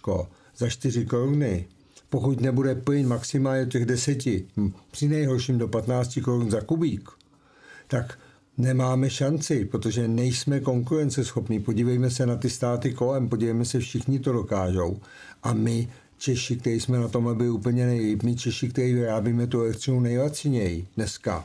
za 0.57 0.69
4 0.69 1.05
koruny. 1.05 1.67
Pokud 2.09 2.41
nebude 2.41 2.75
plyn 2.75 3.09
maximálně 3.09 3.67
těch 3.67 3.87
10, 3.87 4.19
hm, 4.57 4.73
při 4.91 5.09
nejhorším 5.09 5.59
do 5.59 5.69
15 5.69 6.21
korun 6.21 6.51
za 6.51 6.61
kubík, 6.61 7.11
tak 7.95 8.19
nemáme 8.59 9.11
šanci, 9.11 9.65
protože 9.65 10.09
nejsme 10.09 10.61
konkurenceschopní. 10.61 11.61
Podívejme 11.61 12.11
se 12.11 12.27
na 12.27 12.37
ty 12.37 12.51
státy 12.51 12.93
kolem, 12.93 13.29
podívejme 13.29 13.65
se, 13.65 13.79
všichni 13.79 14.19
to 14.19 14.33
dokážou. 14.33 15.01
A 15.43 15.53
my, 15.53 15.89
Češi, 16.19 16.57
kteří 16.57 16.81
jsme 16.81 16.99
na 16.99 17.09
tom 17.09 17.37
byli 17.37 17.51
úplně 17.51 17.87
nejlíp, 17.87 18.23
my 18.23 18.37
Češi, 18.37 18.69
kteří 18.69 18.95
vyrábíme 18.95 19.47
tu 19.47 19.61
elektřinu 19.61 20.01
nejlaciněji 20.01 20.87
dneska, 20.97 21.45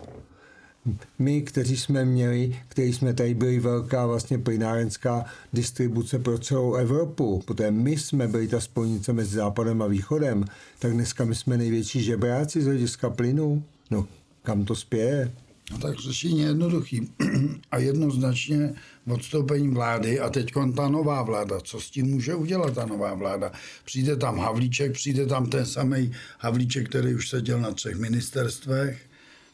my, 1.20 1.42
kteří 1.42 1.78
jsme 1.78 2.06
měli, 2.06 2.60
kteří 2.68 2.94
jsme 2.94 3.14
tady 3.14 3.34
byli 3.34 3.60
velká 3.60 4.06
vlastně 4.06 4.38
plynárenská 4.38 5.26
distribuce 5.54 6.20
pro 6.20 6.40
celou 6.40 6.74
Evropu, 6.74 7.44
protože 7.46 7.72
my 7.72 7.98
jsme 7.98 8.28
byli 8.28 8.48
ta 8.48 8.60
spojnice 8.60 9.14
mezi 9.14 9.36
západem 9.36 9.82
a 9.82 9.88
východem, 9.88 10.46
tak 10.80 10.94
dneska 10.94 11.26
my 11.26 11.36
jsme 11.36 11.58
největší 11.58 12.04
žebráci 12.04 12.62
z 12.62 12.66
hlediska 12.66 13.10
plynu. 13.10 13.64
No, 13.92 14.08
kam 14.44 14.66
to 14.66 14.76
spěje? 14.76 15.32
No 15.72 15.78
tak 15.78 16.00
řešení 16.00 16.40
je 16.40 16.48
jednoduchý 16.48 17.12
a 17.72 17.78
jednoznačně 17.78 18.74
odstoupení 19.08 19.68
vlády 19.74 20.20
a 20.20 20.30
teď 20.30 20.54
ta 20.76 20.90
nová 20.90 21.22
vláda. 21.22 21.60
Co 21.60 21.82
s 21.82 21.90
tím 21.90 22.06
může 22.06 22.36
udělat 22.36 22.74
ta 22.74 22.86
nová 22.86 23.14
vláda? 23.14 23.52
Přijde 23.86 24.16
tam 24.16 24.40
Havlíček, 24.40 24.92
přijde 24.92 25.26
tam 25.26 25.46
ten 25.46 25.66
samý 25.66 26.12
Havlíček, 26.40 26.90
který 26.90 27.16
už 27.16 27.30
seděl 27.30 27.60
na 27.62 27.72
třech 27.72 27.96
ministerstvech, 27.96 29.02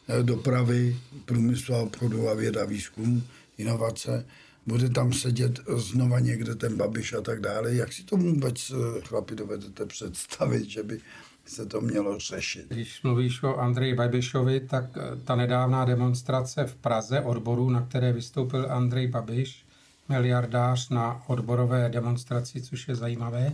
eh, 0.08 0.24
dopravy, 0.24 0.98
průmyslu 1.26 1.76
a 1.76 1.82
obchodu 1.82 2.30
a 2.30 2.34
věda, 2.34 2.66
výzkum, 2.66 3.24
inovace. 3.58 4.26
Bude 4.68 4.90
tam 4.90 5.14
sedět 5.14 5.60
znova 5.78 6.20
někde 6.20 6.56
ten 6.56 6.78
Babiš 6.78 7.14
a 7.14 7.22
tak 7.22 7.42
dále. 7.42 7.76
Jak 7.76 7.94
si 7.94 8.04
to 8.04 8.18
vůbec 8.18 8.72
eh, 8.72 9.02
chlapi 9.02 9.36
dovedete 9.36 9.86
představit, 9.86 10.70
že 10.70 10.84
by 10.84 11.00
se 11.46 11.66
to 11.66 11.82
mělo 11.82 12.20
řešit. 12.20 12.66
Když 12.70 13.04
mluvíš 13.04 13.44
o 13.44 13.56
Andreji 13.56 13.94
Babišovi, 13.94 14.60
tak 14.60 14.86
eh, 14.98 15.16
ta 15.24 15.36
nedávná 15.36 15.86
demonstrace 15.86 16.66
v 16.66 16.76
Praze 16.76 17.22
odborů, 17.22 17.70
na 17.70 17.82
které 17.82 18.14
vystoupil 18.14 18.72
Andrej 18.72 19.08
Babiš, 19.08 19.66
miliardář 20.10 20.90
na 20.90 21.22
odborové 21.28 21.90
demonstraci, 21.90 22.62
což 22.62 22.88
je 22.88 22.96
zajímavé. 22.96 23.54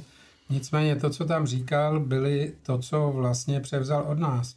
Nicméně 0.49 0.95
to, 0.95 1.09
co 1.09 1.25
tam 1.25 1.47
říkal, 1.47 1.99
byly 1.99 2.53
to, 2.63 2.77
co 2.77 3.11
vlastně 3.15 3.59
převzal 3.59 4.03
od 4.03 4.19
nás. 4.19 4.55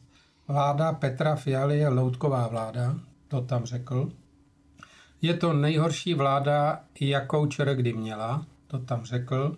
Vláda 0.49 0.93
Petra 0.93 1.37
Fialy 1.37 1.79
je 1.79 1.89
loutková 1.89 2.49
vláda, 2.49 2.95
to 3.29 3.41
tam 3.41 3.65
řekl. 3.65 4.13
Je 5.23 5.35
to 5.35 5.53
nejhorší 5.53 6.15
vláda, 6.15 6.81
jakou 7.01 7.47
ČR 7.47 7.75
kdy 7.75 7.93
měla, 7.93 8.47
to 8.67 8.79
tam 8.79 9.05
řekl 9.05 9.57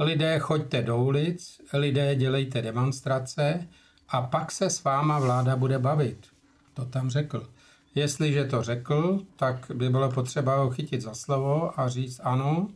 lidé 0.00 0.38
choďte 0.38 0.82
do 0.82 0.96
ulic, 0.96 1.60
lidé 1.72 2.14
dělejte 2.14 2.62
demonstrace 2.62 3.68
a 4.08 4.22
pak 4.22 4.52
se 4.52 4.70
s 4.70 4.84
váma 4.84 5.18
vláda 5.18 5.56
bude 5.56 5.78
bavit. 5.78 6.26
To 6.74 6.84
tam 6.84 7.10
řekl. 7.10 7.48
Jestliže 7.94 8.44
to 8.44 8.62
řekl, 8.62 9.20
tak 9.36 9.70
by 9.74 9.90
bylo 9.90 10.10
potřeba 10.10 10.56
ho 10.56 10.70
chytit 10.70 11.00
za 11.00 11.14
slovo 11.14 11.80
a 11.80 11.88
říct 11.88 12.20
ano, 12.24 12.68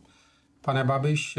pane 0.60 0.84
Babiš, 0.84 1.38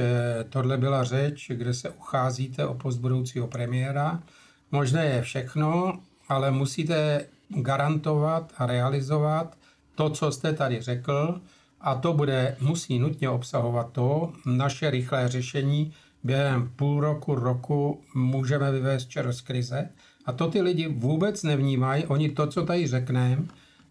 tohle 0.49 0.77
byla 0.77 1.03
řeč, 1.03 1.51
kde 1.53 1.73
se 1.73 1.89
ucházíte 1.89 2.65
o 2.65 2.73
post 2.73 2.97
budoucího 2.97 3.47
premiéra. 3.47 4.23
Možné 4.71 5.05
je 5.05 5.21
všechno, 5.21 5.99
ale 6.29 6.51
musíte 6.51 7.25
garantovat 7.49 8.53
a 8.57 8.65
realizovat 8.65 9.57
to, 9.95 10.09
co 10.09 10.31
jste 10.31 10.53
tady 10.53 10.81
řekl, 10.81 11.41
a 11.85 11.95
to 11.95 12.13
bude, 12.13 12.57
musí 12.59 12.99
nutně 12.99 13.29
obsahovat 13.29 13.91
to, 13.91 14.33
naše 14.45 14.89
rychlé 14.89 15.27
řešení 15.27 15.93
během 16.23 16.71
půl 16.75 17.01
roku, 17.01 17.35
roku 17.35 18.01
můžeme 18.15 18.71
vyvést 18.71 19.09
čer 19.09 19.33
z 19.33 19.41
krize. 19.41 19.89
A 20.25 20.31
to 20.31 20.47
ty 20.47 20.61
lidi 20.61 20.87
vůbec 20.87 21.43
nevnímají, 21.43 22.05
oni 22.05 22.29
to, 22.29 22.47
co 22.47 22.65
tady 22.65 22.87
řekneme, 22.87 23.43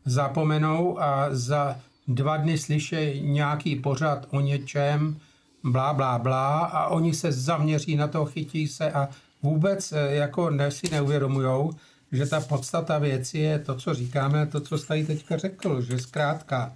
zapomenou 0.04 1.02
a 1.02 1.28
za 1.30 1.76
dva 2.09 2.37
dny 2.37 2.59
slyšejí 2.59 3.22
nějaký 3.22 3.76
pořad 3.76 4.26
o 4.30 4.40
něčem, 4.40 5.16
blá, 5.64 5.94
blá, 5.94 6.18
blá 6.18 6.59
a 6.59 6.88
oni 6.88 7.14
se 7.14 7.33
zaměří 7.33 7.96
na 7.96 8.09
to, 8.09 8.24
chytí 8.24 8.68
se 8.68 8.92
a 8.92 9.09
vůbec 9.42 9.92
eh, 9.92 10.14
jako 10.14 10.50
ne, 10.50 10.70
si 10.70 10.90
neuvědomujou, 10.90 11.72
že 12.12 12.26
ta 12.26 12.40
podstata 12.40 12.98
věci 12.98 13.38
je 13.38 13.59
to, 13.59 13.74
co 13.74 13.94
říkáme, 13.94 14.46
to, 14.46 14.61
co 14.61 14.78
jste 14.78 14.88
tady 14.88 15.04
teďka 15.04 15.37
řekl, 15.37 15.80
že 15.80 15.98
zkrátka 15.98 16.72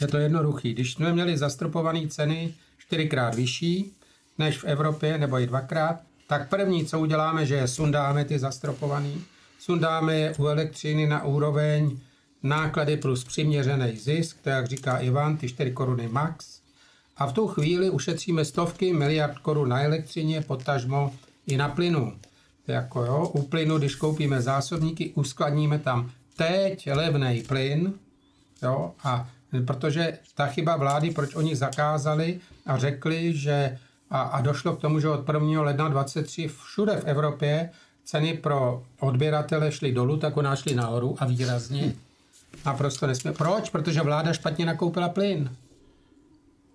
je 0.00 0.06
to 0.06 0.18
jednoduchý. 0.18 0.74
Když 0.74 0.92
jsme 0.92 1.12
měli 1.12 1.38
zastropované 1.38 2.08
ceny 2.08 2.54
čtyřikrát 2.78 3.34
vyšší 3.34 3.92
než 4.38 4.58
v 4.58 4.64
Evropě, 4.64 5.18
nebo 5.18 5.38
i 5.38 5.46
dvakrát, 5.46 6.00
tak 6.26 6.48
první, 6.48 6.86
co 6.86 7.00
uděláme, 7.00 7.46
že 7.46 7.54
je 7.54 7.68
sundáme 7.68 8.24
ty 8.24 8.38
zastropované, 8.38 9.12
sundáme 9.58 10.16
je 10.16 10.34
u 10.38 10.46
elektřiny 10.46 11.06
na 11.06 11.24
úroveň 11.24 11.98
náklady 12.42 12.96
plus 12.96 13.24
přiměřený 13.24 13.96
zisk, 13.96 14.40
to 14.42 14.50
jak 14.50 14.66
říká 14.66 14.98
Ivan, 14.98 15.36
ty 15.36 15.48
4 15.48 15.70
koruny 15.70 16.08
max. 16.08 16.60
A 17.16 17.26
v 17.26 17.32
tu 17.32 17.46
chvíli 17.46 17.90
ušetříme 17.90 18.44
stovky 18.44 18.92
miliard 18.92 19.38
korun 19.38 19.68
na 19.68 19.82
elektřině, 19.82 20.40
potažmo 20.40 21.14
i 21.46 21.56
na 21.56 21.68
plynu. 21.68 22.16
Jako 22.66 23.04
jo, 23.04 23.30
u 23.34 23.42
plynu, 23.42 23.78
když 23.78 23.94
koupíme 23.94 24.42
zásobníky, 24.42 25.12
uskladníme 25.14 25.78
tam 25.78 26.10
teď 26.36 26.88
levný 26.92 27.42
plyn, 27.48 27.92
jo, 28.62 28.94
a 29.04 29.30
protože 29.60 30.18
ta 30.34 30.46
chyba 30.46 30.76
vlády, 30.76 31.10
proč 31.10 31.34
oni 31.34 31.56
zakázali 31.56 32.40
a 32.66 32.78
řekli, 32.78 33.36
že 33.36 33.78
a, 34.10 34.20
a 34.20 34.40
došlo 34.40 34.76
k 34.76 34.80
tomu, 34.80 35.00
že 35.00 35.08
od 35.08 35.28
1. 35.28 35.62
ledna 35.62 35.88
23 35.88 36.48
všude 36.48 36.96
v 36.96 37.04
Evropě 37.04 37.70
ceny 38.04 38.34
pro 38.34 38.82
odběratele 39.00 39.72
šly 39.72 39.92
dolů, 39.92 40.16
tak 40.16 40.36
ona 40.36 40.56
šly 40.56 40.74
nahoru 40.74 41.16
a 41.18 41.24
výrazně. 41.24 41.94
Naprosto 42.66 43.06
nesmí. 43.06 43.32
Proč? 43.32 43.70
Protože 43.70 44.00
vláda 44.00 44.32
špatně 44.32 44.66
nakoupila 44.66 45.08
plyn. 45.08 45.56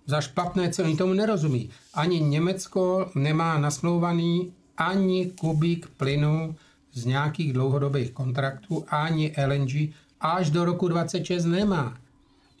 Za 0.06 0.20
špatné 0.20 0.70
ceny 0.70 0.96
tomu 0.96 1.12
nerozumí. 1.12 1.70
Ani 1.94 2.20
Německo 2.20 3.10
nemá 3.14 3.58
nasmlouvaný 3.58 4.52
ani 4.76 5.30
kubík 5.30 5.88
plynu 5.96 6.56
z 6.92 7.04
nějakých 7.04 7.52
dlouhodobých 7.52 8.10
kontraktů, 8.12 8.84
ani 8.88 9.34
LNG 9.46 9.94
až 10.20 10.50
do 10.50 10.64
roku 10.64 10.88
26 10.88 11.44
nemá 11.44 11.96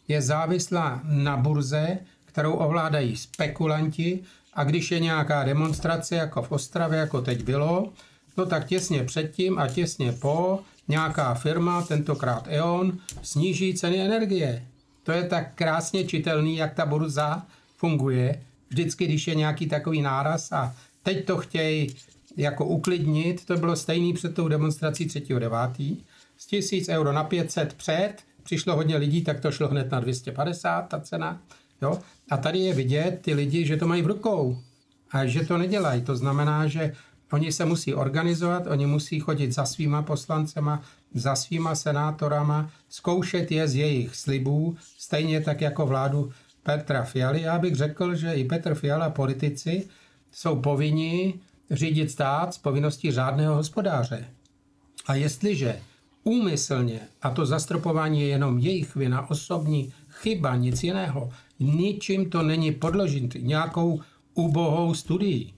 je 0.08 0.22
závislá 0.22 1.00
na 1.04 1.36
burze, 1.36 1.98
kterou 2.24 2.52
ovládají 2.52 3.16
spekulanti 3.16 4.20
a 4.54 4.64
když 4.64 4.90
je 4.90 5.00
nějaká 5.00 5.44
demonstrace, 5.44 6.16
jako 6.16 6.42
v 6.42 6.52
Ostravě, 6.52 6.98
jako 6.98 7.22
teď 7.22 7.44
bylo, 7.44 7.92
no 8.36 8.46
tak 8.46 8.66
těsně 8.66 9.04
předtím 9.04 9.58
a 9.58 9.68
těsně 9.68 10.12
po 10.12 10.60
nějaká 10.88 11.34
firma, 11.34 11.82
tentokrát 11.82 12.46
E.ON, 12.48 12.98
sníží 13.22 13.74
ceny 13.74 14.00
energie. 14.00 14.66
To 15.02 15.12
je 15.12 15.24
tak 15.24 15.54
krásně 15.54 16.04
čitelný, 16.04 16.56
jak 16.56 16.74
ta 16.74 16.86
burza 16.86 17.46
funguje. 17.76 18.42
Vždycky, 18.68 19.04
když 19.04 19.26
je 19.26 19.34
nějaký 19.34 19.66
takový 19.66 20.02
náraz 20.02 20.52
a 20.52 20.74
teď 21.02 21.24
to 21.24 21.36
chtějí 21.36 21.94
jako 22.36 22.64
uklidnit, 22.66 23.44
to 23.44 23.56
bylo 23.56 23.76
stejný 23.76 24.12
před 24.12 24.34
tou 24.34 24.48
demonstrací 24.48 25.06
3.9. 25.06 25.96
Z 26.36 26.46
1000 26.46 26.88
euro 26.88 27.12
na 27.12 27.24
500 27.24 27.74
před 27.74 28.14
přišlo 28.48 28.76
hodně 28.76 28.96
lidí, 28.96 29.22
tak 29.22 29.40
to 29.40 29.52
šlo 29.52 29.68
hned 29.68 29.90
na 29.90 30.00
250, 30.00 30.82
ta 30.82 31.00
cena. 31.00 31.40
Jo? 31.82 31.98
A 32.30 32.36
tady 32.36 32.58
je 32.58 32.74
vidět 32.74 33.18
ty 33.22 33.34
lidi, 33.34 33.66
že 33.66 33.76
to 33.76 33.86
mají 33.86 34.02
v 34.02 34.06
rukou 34.06 34.58
a 35.10 35.26
že 35.26 35.44
to 35.44 35.58
nedělají. 35.58 36.02
To 36.02 36.16
znamená, 36.16 36.66
že 36.66 36.92
oni 37.32 37.52
se 37.52 37.64
musí 37.64 37.94
organizovat, 37.94 38.66
oni 38.66 38.86
musí 38.86 39.20
chodit 39.20 39.52
za 39.52 39.64
svýma 39.64 40.02
poslancema, 40.02 40.82
za 41.14 41.36
svýma 41.36 41.74
senátorama, 41.74 42.70
zkoušet 42.88 43.52
je 43.52 43.68
z 43.68 43.74
jejich 43.74 44.16
slibů, 44.16 44.76
stejně 44.98 45.40
tak 45.40 45.60
jako 45.60 45.86
vládu 45.86 46.32
Petra 46.62 47.04
Fialy, 47.04 47.42
já 47.42 47.58
bych 47.58 47.76
řekl, 47.76 48.14
že 48.14 48.32
i 48.32 48.44
Petr 48.44 48.74
Fiala 48.74 49.10
politici 49.10 49.88
jsou 50.32 50.56
povinni 50.56 51.34
řídit 51.70 52.10
stát 52.10 52.54
s 52.54 52.58
povinností 52.58 53.12
řádného 53.12 53.54
hospodáře. 53.54 54.24
A 55.06 55.14
jestliže 55.14 55.80
úmyslně, 56.28 57.00
a 57.22 57.30
to 57.30 57.46
zastropování 57.46 58.20
je 58.20 58.26
jenom 58.26 58.58
jejich 58.58 58.96
vina, 58.96 59.30
osobní 59.30 59.92
chyba, 60.08 60.56
nic 60.56 60.82
jiného, 60.82 61.30
ničím 61.60 62.30
to 62.30 62.42
není 62.42 62.72
podložit 62.72 63.34
nějakou 63.40 64.00
ubohou 64.34 64.94
studií, 64.94 65.54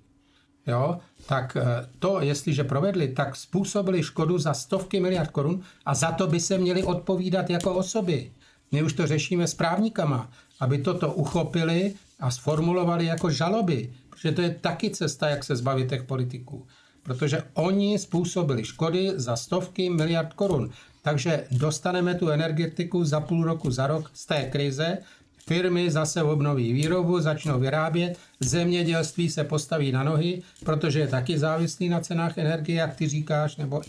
jo, 0.66 0.98
tak 1.26 1.56
eh, 1.56 1.88
to, 1.98 2.20
jestliže 2.20 2.64
provedli, 2.64 3.08
tak 3.08 3.36
způsobili 3.36 4.02
škodu 4.02 4.38
za 4.38 4.54
stovky 4.54 5.00
miliard 5.00 5.30
korun 5.30 5.62
a 5.86 5.94
za 5.94 6.12
to 6.12 6.26
by 6.26 6.40
se 6.40 6.58
měli 6.58 6.82
odpovídat 6.82 7.50
jako 7.50 7.74
osoby. 7.74 8.32
My 8.72 8.82
už 8.82 8.92
to 8.92 9.06
řešíme 9.06 9.46
s 9.46 9.54
právníkama, 9.54 10.30
aby 10.60 10.78
toto 10.78 11.12
uchopili 11.12 11.94
a 12.20 12.30
sformulovali 12.30 13.06
jako 13.06 13.30
žaloby, 13.30 13.92
protože 14.10 14.32
to 14.32 14.42
je 14.42 14.50
taky 14.50 14.90
cesta, 14.90 15.28
jak 15.28 15.44
se 15.44 15.56
zbavit 15.56 15.90
těch 15.90 16.02
politiků. 16.02 16.66
Protože 17.02 17.42
oni 17.54 17.98
způsobili 17.98 18.64
škody 18.64 19.12
za 19.14 19.36
stovky 19.36 19.90
miliard 19.90 20.32
korun. 20.32 20.70
Takže 21.02 21.44
dostaneme 21.50 22.14
tu 22.14 22.28
energetiku 22.28 23.04
za 23.04 23.20
půl 23.20 23.44
roku, 23.44 23.70
za 23.70 23.86
rok 23.86 24.10
z 24.14 24.26
té 24.26 24.42
krize, 24.42 24.98
firmy 25.46 25.90
zase 25.90 26.22
obnoví 26.22 26.72
výrobu, 26.72 27.20
začnou 27.20 27.60
vyrábět, 27.60 28.18
zemědělství 28.40 29.30
se 29.30 29.44
postaví 29.44 29.92
na 29.92 30.02
nohy, 30.02 30.42
protože 30.64 30.98
je 31.00 31.08
taky 31.08 31.38
závislý 31.38 31.88
na 31.88 32.00
cenách 32.00 32.38
energie, 32.38 32.78
jak 32.78 32.94
ty 32.94 33.08
říkáš, 33.08 33.56
nebo 33.56 33.82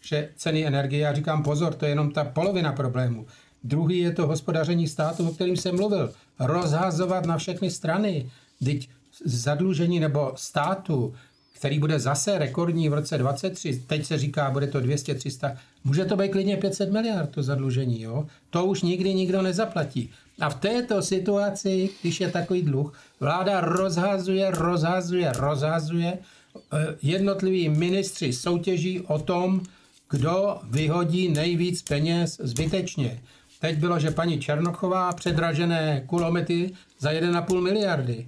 že 0.00 0.28
ceny 0.36 0.66
energie, 0.66 1.02
já 1.02 1.14
říkám 1.14 1.42
pozor, 1.42 1.74
to 1.74 1.84
je 1.84 1.90
jenom 1.90 2.10
ta 2.10 2.24
polovina 2.24 2.72
problému. 2.72 3.26
Druhý 3.64 3.98
je 3.98 4.12
to 4.12 4.26
hospodaření 4.26 4.88
státu, 4.88 5.28
o 5.28 5.32
kterým 5.32 5.56
jsem 5.56 5.76
mluvil. 5.76 6.12
Rozhazovat 6.38 7.26
na 7.26 7.38
všechny 7.38 7.70
strany. 7.70 8.30
Teď 8.64 8.88
zadlužení 9.24 10.00
nebo 10.00 10.32
státu, 10.36 11.14
který 11.62 11.78
bude 11.78 11.98
zase 11.98 12.38
rekordní 12.38 12.88
v 12.88 12.94
roce 12.94 13.18
23, 13.18 13.82
teď 13.86 14.06
se 14.06 14.18
říká, 14.18 14.50
bude 14.50 14.66
to 14.66 14.80
200, 14.80 15.14
300, 15.14 15.56
může 15.84 16.04
to 16.04 16.16
být 16.16 16.28
klidně 16.28 16.56
500 16.56 16.92
miliard 16.92 17.30
to 17.30 17.42
zadlužení, 17.42 18.02
jo? 18.02 18.26
To 18.50 18.64
už 18.64 18.82
nikdy 18.82 19.14
nikdo 19.14 19.42
nezaplatí. 19.42 20.10
A 20.40 20.50
v 20.50 20.54
této 20.54 21.02
situaci, 21.02 21.90
když 22.00 22.20
je 22.20 22.30
takový 22.30 22.62
dluh, 22.62 22.94
vláda 23.20 23.60
rozhazuje, 23.60 24.50
rozhazuje, 24.50 25.32
rozhazuje, 25.36 26.18
eh, 26.18 26.96
jednotliví 27.02 27.68
ministři 27.68 28.32
soutěží 28.32 29.00
o 29.00 29.18
tom, 29.18 29.62
kdo 30.10 30.58
vyhodí 30.70 31.28
nejvíc 31.28 31.82
peněz 31.82 32.40
zbytečně. 32.42 33.20
Teď 33.60 33.78
bylo, 33.78 33.98
že 33.98 34.10
paní 34.10 34.40
Černochová 34.40 35.12
předražené 35.12 36.02
kulomety 36.06 36.72
za 36.98 37.10
1,5 37.12 37.60
miliardy. 37.60 38.26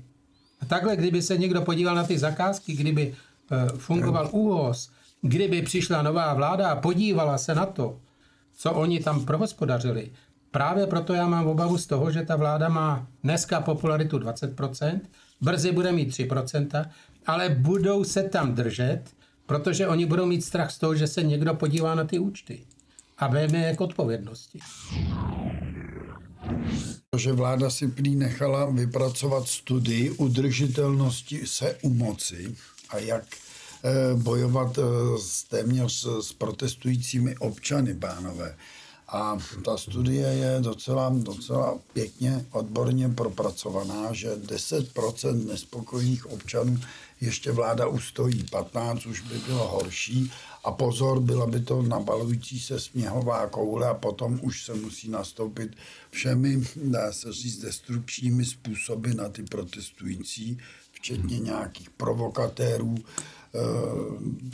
Takhle, 0.69 0.97
kdyby 0.97 1.23
se 1.23 1.39
někdo 1.39 1.63
podíval 1.63 1.95
na 1.95 2.05
ty 2.05 2.19
zakázky, 2.19 2.73
kdyby 2.73 3.15
eh, 3.51 3.69
fungoval 3.77 4.29
úhoz, 4.33 4.91
kdyby 5.23 5.63
přišla 5.63 6.03
nová 6.03 6.35
vláda 6.35 6.71
a 6.71 6.81
podívala 6.81 7.39
se 7.39 7.55
na 7.55 7.67
to, 7.67 7.99
co 8.57 8.73
oni 8.73 9.01
tam 9.01 9.25
prohospodařili, 9.25 10.11
právě 10.51 10.87
proto 10.87 11.15
já 11.15 11.27
mám 11.27 11.47
obavu 11.47 11.79
z 11.79 11.87
toho, 11.87 12.11
že 12.11 12.23
ta 12.23 12.37
vláda 12.37 12.69
má 12.69 13.07
dneska 13.23 13.61
popularitu 13.61 14.19
20%, 14.19 15.01
brzy 15.41 15.73
bude 15.73 15.93
mít 15.93 16.09
3%, 16.09 16.91
ale 17.27 17.49
budou 17.49 18.05
se 18.05 18.23
tam 18.23 18.55
držet, 18.55 19.03
protože 19.47 19.89
oni 19.89 20.07
budou 20.07 20.27
mít 20.27 20.45
strach 20.45 20.71
z 20.71 20.79
toho, 20.79 20.95
že 20.95 21.07
se 21.07 21.23
někdo 21.23 21.55
podívá 21.55 21.95
na 21.95 22.05
ty 22.05 22.19
účty 22.19 22.61
a 23.19 23.27
veme 23.27 23.59
je 23.59 23.77
k 23.77 23.81
odpovědnosti. 23.81 24.59
Že 27.17 27.33
vláda 27.33 27.71
si 27.71 27.89
prý 27.89 28.17
nechala 28.17 28.67
vypracovat 28.71 29.49
studii 29.49 30.11
udržitelnosti 30.11 31.47
se 31.47 31.79
u 31.83 31.95
moci 31.95 32.55
a 32.89 32.99
jak 32.99 33.25
eh, 33.85 34.15
bojovat 34.15 34.79
eh, 34.79 34.83
s 35.19 35.43
téměř 35.43 36.07
s 36.21 36.33
protestujícími 36.33 37.37
občany, 37.37 37.95
pánové. 37.95 38.57
A 39.09 39.39
ta 39.65 39.77
studie 39.77 40.27
je 40.27 40.61
docela, 40.61 41.13
docela 41.17 41.79
pěkně 41.93 42.47
odborně 42.51 43.09
propracovaná, 43.09 44.13
že 44.13 44.37
10% 44.37 45.47
nespokojených 45.47 46.27
občanů 46.27 46.81
ještě 47.21 47.53
vláda 47.53 47.87
ustojí, 47.87 48.45
15 48.51 49.07
už 49.07 49.21
by 49.21 49.39
bylo 49.39 49.69
horší 49.69 50.33
a 50.65 50.73
pozor, 50.73 51.21
byla 51.21 51.47
by 51.47 51.61
to 51.61 51.83
nabalující 51.83 52.61
se 52.61 52.81
sněhová 52.81 53.47
koule 53.47 53.89
a 53.89 53.95
potom 53.95 54.41
už 54.43 54.65
se 54.65 54.75
musí 54.75 55.11
nastoupit 55.11 55.77
všemi, 56.11 56.65
dá 56.77 57.13
se 57.13 57.33
říct, 57.33 57.59
destrukčními 57.59 58.45
způsoby 58.45 59.11
na 59.15 59.29
ty 59.29 59.43
protestující, 59.43 60.59
včetně 60.93 61.39
nějakých 61.39 61.91
provokatérů, 61.91 62.95
eh, 62.99 63.59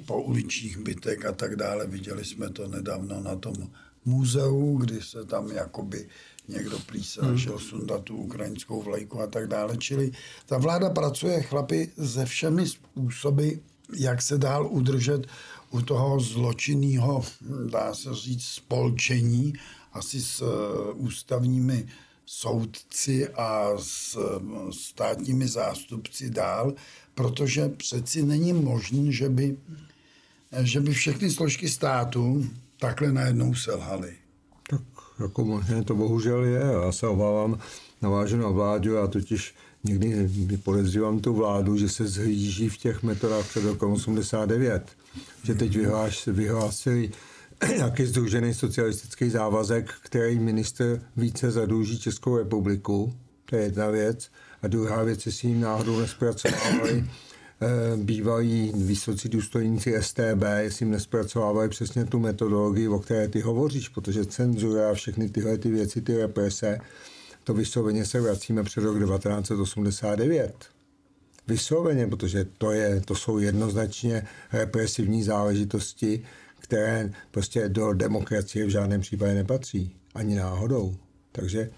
po 0.07 0.23
uličních 0.23 0.79
bytek 0.79 1.25
a 1.25 1.33
tak 1.33 1.57
dále. 1.57 1.87
Viděli 1.87 2.25
jsme 2.25 2.51
to 2.51 2.69
nedávno 2.69 3.21
na 3.21 3.37
tom 3.37 3.71
muzeu, 4.05 4.77
kdy 4.77 5.03
se 5.03 5.25
tam 5.25 5.51
jakoby 5.51 6.09
někdo 6.49 6.79
plísal, 6.79 7.25
hmm. 7.25 7.39
šel 7.39 7.59
sundat 7.59 8.03
tu 8.03 8.17
ukrajinskou 8.17 8.83
vlajku 8.83 9.21
a 9.21 9.27
tak 9.27 9.47
dále. 9.47 9.77
Čili 9.77 10.13
ta 10.47 10.59
vláda 10.59 10.91
pracuje, 10.91 11.43
chlapi, 11.43 11.91
ze 11.97 12.25
všemi 12.25 12.67
způsoby, 12.67 13.51
jak 13.97 14.23
se 14.23 14.39
dál 14.39 14.67
udržet 14.67 15.27
u 15.71 15.83
toho 15.83 16.21
zločinného, 16.21 17.25
dá 17.71 17.95
se 17.95 18.15
říct, 18.15 18.45
spolčení, 18.45 19.53
asi 19.93 20.21
s 20.21 20.43
uh, 20.43 20.49
ústavními 20.95 21.87
soudci 22.27 23.29
a 23.29 23.69
s 23.77 24.17
uh, 24.17 24.71
státními 24.71 25.49
zástupci 25.49 26.31
dál, 26.31 26.75
protože 27.15 27.69
přeci 27.69 28.23
není 28.23 28.53
možné, 28.53 29.13
že 29.13 29.29
by, 29.29 29.57
že 30.63 30.81
by 30.81 30.93
všechny 30.93 31.31
složky 31.31 31.69
státu 31.69 32.47
takhle 32.79 33.13
najednou 33.13 33.55
selhaly. 33.55 34.15
Tak 34.71 34.81
jako 35.21 35.45
možné 35.45 35.85
to 35.85 35.95
bohužel 35.95 36.45
je. 36.45 36.61
Já 36.85 36.93
se 36.93 37.07
obávám, 37.07 37.59
na 38.03 38.49
vládu, 38.49 38.95
já 38.95 39.07
totiž 39.07 39.55
někdy 39.85 40.57
podezřívám 40.57 41.21
tu 41.21 41.35
vládu, 41.35 41.77
že 41.77 41.89
se 41.89 42.07
zhlíží 42.07 42.69
v 42.69 42.77
těch 42.77 43.03
metodách 43.03 43.49
před 43.49 43.65
rokem 43.65 43.91
89. 43.91 44.83
Že 45.45 45.55
teď 45.55 45.77
vyhláš, 45.77 46.27
vyhlásili 46.27 47.11
nějaký 47.77 48.07
združený 48.07 48.55
socialistický 48.55 49.31
závazek, 49.31 49.95
který 50.03 50.39
minister 50.39 51.03
více 51.17 51.51
zadluží 51.51 51.99
Českou 51.99 52.37
republiku. 52.37 53.15
To 53.45 53.57
je 53.57 53.63
jedna 53.63 53.91
věc. 53.91 54.31
A 54.63 54.69
druhá 54.69 55.03
věc, 55.03 55.27
jestli 55.27 55.49
jim 55.49 55.61
náhodou 55.61 56.01
nespracovávali 56.01 57.05
Eh, 57.63 57.97
bývalí 57.97 58.73
vysocí 58.77 59.29
důstojníci 59.29 59.95
STB, 60.01 60.43
jestli 60.59 60.85
jim 60.85 60.93
nespracovávají 60.93 61.71
přesně 61.71 62.05
tu 62.05 62.19
metodologii, 62.19 62.89
o 62.89 62.99
které 62.99 63.29
ty 63.29 63.41
hovoříš, 63.41 63.89
protože 63.89 64.25
cenzura 64.25 64.91
a 64.91 64.95
všechny 64.95 65.29
tyhle 65.29 65.59
ty 65.59 65.71
věci, 65.71 66.01
ty 66.01 66.17
represe, 66.17 66.79
to 67.45 67.55
vysloveně 67.55 68.05
se 68.05 68.21
vracíme 68.21 68.63
před 68.63 68.85
rok 68.85 68.99
1989. 68.99 70.55
Vysloveně, 71.47 72.07
protože 72.07 72.47
to, 72.59 72.71
je, 72.71 73.01
to 73.01 73.15
jsou 73.15 73.39
jednoznačně 73.39 74.27
represivní 74.53 75.23
záležitosti, 75.23 76.25
které 76.59 77.13
prostě 77.31 77.69
do 77.69 77.93
demokracie 77.93 78.67
v 78.67 78.71
žádném 78.71 79.01
případě 79.01 79.35
nepatří. 79.35 79.97
Ani 80.15 80.35
náhodou. 80.35 80.97
Takže 81.33 81.71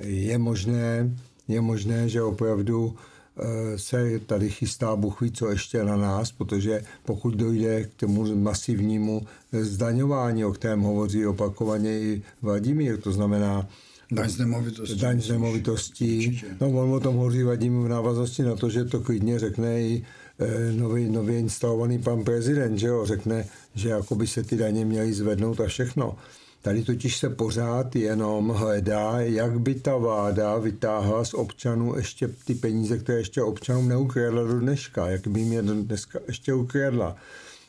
je 0.00 0.38
možné, 0.38 1.16
je 1.48 1.60
možné, 1.60 2.08
že 2.08 2.22
opravdu 2.22 2.96
Eh, 3.40 3.78
se 3.78 4.18
tady 4.18 4.50
chystá 4.50 4.96
Bůh 4.96 5.20
ví, 5.20 5.32
co 5.32 5.50
ještě 5.50 5.84
na 5.84 5.96
nás, 5.96 6.32
protože 6.32 6.84
pokud 7.04 7.34
dojde 7.34 7.84
k 7.84 7.94
tomu 7.94 8.36
masivnímu 8.36 9.26
zdaňování, 9.52 10.44
o 10.44 10.52
kterém 10.52 10.80
hovoří 10.80 11.26
opakovaně 11.26 12.00
i 12.00 12.22
Vladimír, 12.42 13.00
to 13.00 13.12
znamená 13.12 13.68
Daň 14.12 14.28
z 14.28 14.38
nemovitosti. 14.38 14.96
Daň 14.96 15.20
z 15.20 15.28
nemovitosti. 15.28 16.40
No, 16.60 16.68
on 16.68 16.94
o 16.94 17.00
tom 17.00 17.16
hovoří 17.16 17.42
Vadim 17.42 17.84
v 17.84 17.88
návaznosti 17.88 18.42
na 18.42 18.56
to, 18.56 18.70
že 18.70 18.84
to 18.84 19.00
klidně 19.00 19.38
řekne 19.38 19.82
i 19.82 20.04
eh, 20.38 20.72
nový, 20.72 21.10
nově 21.10 21.38
instalovaný 21.38 21.98
pan 21.98 22.24
prezident, 22.24 22.78
že 22.78 22.86
jo, 22.86 23.06
řekne, 23.06 23.48
že 23.74 23.88
jakoby 23.88 24.26
se 24.26 24.42
ty 24.42 24.56
daně 24.56 24.84
měly 24.84 25.12
zvednout 25.12 25.60
a 25.60 25.66
všechno. 25.66 26.16
Tady 26.62 26.82
totiž 26.82 27.16
se 27.16 27.30
pořád 27.30 27.96
jenom 27.96 28.48
hledá, 28.48 29.20
jak 29.20 29.60
by 29.60 29.74
ta 29.74 29.96
vláda 29.96 30.58
vytáhla 30.58 31.24
z 31.24 31.34
občanů 31.34 31.96
ještě 31.96 32.28
ty 32.28 32.54
peníze, 32.54 32.98
které 32.98 33.18
ještě 33.18 33.42
občanům 33.42 33.88
neukradla 33.88 34.42
do 34.42 34.60
dneška, 34.60 35.08
jak 35.08 35.28
by 35.28 35.40
jim 35.40 35.52
je 35.52 35.62
dneska 35.62 36.18
ještě 36.26 36.54
ukradla. 36.54 37.16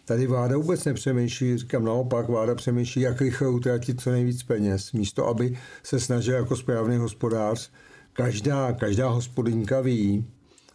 Tady 0.10 0.28
vláda 0.28 0.58
vůbec 0.58 0.86
nepřemýšlí, 0.86 1.58
říkám 1.58 1.86
naopak, 1.86 2.28
vláda 2.28 2.56
přemýšlí, 2.56 3.02
jak 3.02 3.22
rychle 3.22 3.50
utratit 3.50 4.02
co 4.02 4.12
nejvíc 4.12 4.44
peněz, 4.44 4.92
místo 4.92 5.28
aby 5.28 5.58
se 5.84 6.00
snažil 6.00 6.36
jako 6.36 6.56
správný 6.56 6.98
hospodář. 6.98 7.72
Každá, 8.14 8.74
každá 8.74 9.10
hospodinka 9.10 9.82
ví, 9.82 10.26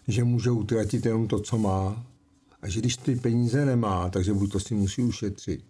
že 0.08 0.24
může 0.24 0.50
utratit 0.50 1.06
jenom 1.06 1.28
to, 1.28 1.40
co 1.40 1.58
má. 1.58 2.06
A 2.62 2.68
že 2.68 2.80
když 2.80 2.96
ty 2.96 3.16
peníze 3.16 3.64
nemá, 3.64 4.10
takže 4.10 4.34
buď 4.34 4.52
to 4.52 4.60
si 4.60 4.74
musí 4.74 5.02
ušetřit, 5.02 5.64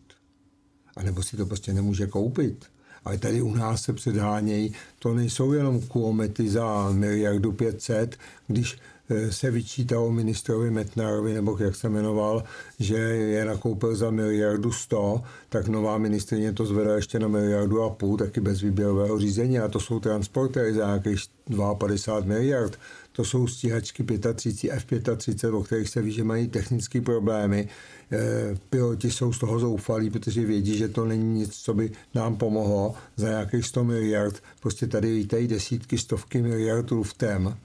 anebo 0.96 1.22
si 1.22 1.36
to 1.36 1.46
prostě 1.46 1.72
nemůže 1.72 2.06
koupit. 2.06 2.64
ale 3.04 3.18
tady 3.18 3.42
u 3.42 3.54
nás 3.54 3.82
se 3.82 3.92
předhánějí, 3.92 4.72
to 4.98 5.14
nejsou 5.14 5.52
jenom 5.52 5.82
kuomety 5.82 6.50
za 6.50 6.90
miliardu 6.90 7.52
500, 7.52 8.16
když 8.46 8.78
se 9.30 9.50
vyčítalo 9.50 10.10
ministrovi 10.10 10.70
Metnarovi, 10.70 11.34
nebo 11.34 11.58
jak 11.60 11.76
se 11.76 11.88
jmenoval, 11.88 12.44
že 12.78 12.94
je 12.96 13.44
nakoupil 13.44 13.96
za 13.96 14.10
miliardu 14.10 14.72
100, 14.72 15.22
tak 15.48 15.68
nová 15.68 15.98
ministrině 15.98 16.52
to 16.52 16.66
zvedá 16.66 16.94
ještě 16.94 17.18
na 17.18 17.28
miliardu 17.28 17.82
a 17.82 17.90
půl, 17.90 18.16
taky 18.16 18.40
bez 18.40 18.60
výběrového 18.60 19.18
řízení 19.18 19.58
a 19.58 19.68
to 19.68 19.80
jsou 19.80 20.00
transportéry 20.00 20.74
za 20.74 20.86
nějakých 20.86 21.20
52 21.78 22.34
miliard. 22.34 22.78
To 23.12 23.24
jsou 23.24 23.46
stíhačky 23.46 24.04
35, 24.34 25.08
F-35, 25.08 25.56
o 25.58 25.62
kterých 25.62 25.88
se 25.88 26.02
ví, 26.02 26.12
že 26.12 26.24
mají 26.24 26.48
technické 26.48 27.00
problémy. 27.00 27.68
Eh, 28.12 28.54
piloti 28.70 29.10
jsou 29.10 29.32
z 29.32 29.38
toho 29.38 29.58
zoufalí, 29.58 30.10
protože 30.10 30.46
vědí, 30.46 30.78
že 30.78 30.88
to 30.88 31.04
není 31.04 31.38
nic, 31.38 31.56
co 31.56 31.74
by 31.74 31.90
nám 32.14 32.36
pomohlo 32.36 32.94
za 33.16 33.28
nějakých 33.28 33.66
100 33.66 33.84
miliard. 33.84 34.42
Prostě 34.60 34.86
tady 34.86 35.14
vítají 35.14 35.48
desítky, 35.48 35.98
stovky 35.98 36.42
miliard 36.42 36.90
luftem. 36.90 37.56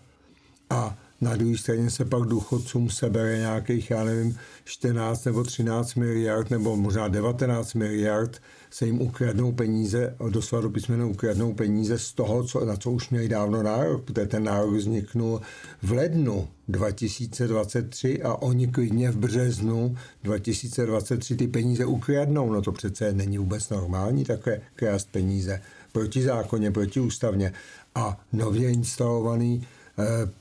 A 0.69 0.97
na 1.21 1.35
druhé 1.35 1.57
straně 1.57 1.89
se 1.89 2.05
pak 2.05 2.23
důchodcům 2.23 2.89
sebere 2.89 3.37
nějakých, 3.37 3.89
já 3.89 4.03
nevím, 4.03 4.37
14 4.65 5.25
nebo 5.25 5.43
13 5.43 5.95
miliard, 5.95 6.49
nebo 6.49 6.75
možná 6.75 7.07
19 7.07 7.73
miliard, 7.73 8.41
se 8.69 8.85
jim 8.85 9.01
ukradnou 9.01 9.51
peníze, 9.51 10.15
doslova 10.29 10.61
do 10.61 10.69
písmenu 10.69 11.09
ukradnou 11.09 11.53
peníze 11.53 11.99
z 11.99 12.13
toho, 12.13 12.43
co, 12.43 12.65
na 12.65 12.75
co 12.75 12.91
už 12.91 13.09
měli 13.09 13.29
dávno 13.29 13.63
nárok, 13.63 14.03
protože 14.03 14.25
ten 14.25 14.43
nárok 14.43 14.73
vzniknul 14.73 15.41
v 15.81 15.91
lednu 15.91 16.47
2023 16.67 18.21
a 18.23 18.33
oni 18.33 18.67
klidně 18.67 19.11
v 19.11 19.17
březnu 19.17 19.97
2023 20.23 21.35
ty 21.35 21.47
peníze 21.47 21.85
ukradnou. 21.85 22.53
No 22.53 22.61
to 22.61 22.71
přece 22.71 23.13
není 23.13 23.37
vůbec 23.37 23.69
normální 23.69 24.25
takové 24.25 24.61
krást 24.75 25.09
peníze. 25.11 25.61
Protizákonně, 25.91 26.71
protiústavně. 26.71 27.53
A 27.95 28.19
nově 28.33 28.69
instalovaný 28.69 29.67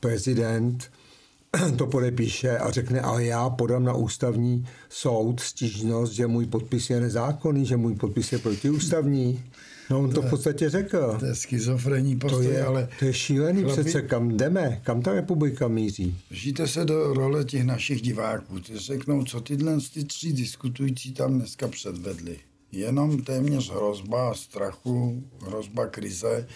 prezident 0.01 0.91
to 1.77 1.87
podepíše 1.87 2.59
a 2.59 2.71
řekne, 2.71 3.01
ale 3.01 3.25
já 3.25 3.51
podám 3.51 3.85
na 3.85 3.93
ústavní 3.93 4.67
soud 4.89 5.41
stížnost, 5.41 6.13
že 6.13 6.27
můj 6.27 6.47
podpis 6.47 6.91
je 6.91 7.01
nezákonný, 7.01 7.67
že 7.67 7.77
můj 7.77 7.95
podpis 7.95 8.33
je 8.33 8.39
protiústavní. 8.39 9.45
No 9.91 9.99
on 10.01 10.11
to 10.11 10.23
v 10.23 10.31
podstatě 10.31 10.71
řekl. 10.71 11.17
To 11.21 11.27
je 11.27 11.35
schizofrenní 11.35 12.17
postoj, 12.17 12.47
To 12.47 12.53
je, 12.53 12.65
ale 12.65 12.89
to 12.99 13.05
je 13.05 13.13
šílený 13.13 13.63
chlapi- 13.65 13.73
přece, 13.73 14.03
kam 14.03 14.37
jdeme, 14.37 14.81
kam 14.85 15.03
ta 15.03 15.13
republika 15.13 15.69
míří. 15.69 16.17
Vžijte 16.31 16.67
se 16.69 16.85
do 16.85 17.13
role 17.15 17.45
těch 17.45 17.65
našich 17.65 18.03
diváků. 18.03 18.61
Ty 18.61 18.79
řeknou, 18.79 19.25
co 19.25 19.41
tyhle 19.41 19.79
ty 19.95 20.05
tři 20.05 20.33
diskutující 20.33 21.13
tam 21.13 21.39
dneska 21.39 21.69
předvedli. 21.69 22.37
Jenom 22.73 23.23
téměř 23.23 23.71
hrozba 23.71 24.35
strachu, 24.35 25.23
hrozba 25.47 25.87
krize, 25.87 26.47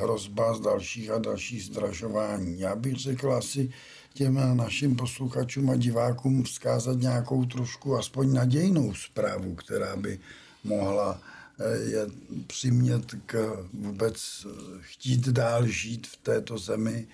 hrozba 0.00 0.54
z 0.54 0.60
dalších 0.60 1.10
a 1.10 1.18
dalších 1.18 1.64
zdražování. 1.64 2.60
Já 2.60 2.76
bych 2.76 2.96
řekl 2.96 3.32
asi 3.32 3.72
těm 4.14 4.56
našim 4.56 4.96
posluchačům 4.96 5.70
a 5.70 5.76
divákům 5.76 6.42
vzkázat 6.42 6.98
nějakou 6.98 7.44
trošku 7.44 7.96
aspoň 7.96 8.32
nadějnou 8.32 8.94
zprávu, 8.94 9.54
která 9.54 9.96
by 9.96 10.20
mohla 10.64 11.20
eh, 11.60 11.90
je 11.90 12.06
přimět 12.46 13.14
k 13.26 13.64
vůbec 13.72 14.46
chtít 14.80 15.28
dál 15.28 15.66
žít 15.66 16.06
v 16.06 16.16
této 16.16 16.58
zemi 16.58 17.06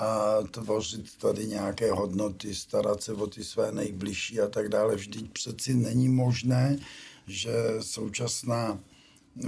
a 0.00 0.36
tvořit 0.50 1.18
tady 1.18 1.46
nějaké 1.46 1.92
hodnoty, 1.92 2.54
starat 2.54 3.02
se 3.02 3.12
o 3.12 3.26
ty 3.26 3.44
své 3.44 3.72
nejbližší 3.72 4.40
a 4.40 4.48
tak 4.48 4.68
dále. 4.68 4.96
Vždyť 4.96 5.30
přeci 5.30 5.74
není 5.74 6.08
možné, 6.08 6.78
že 7.26 7.52
současná 7.80 8.78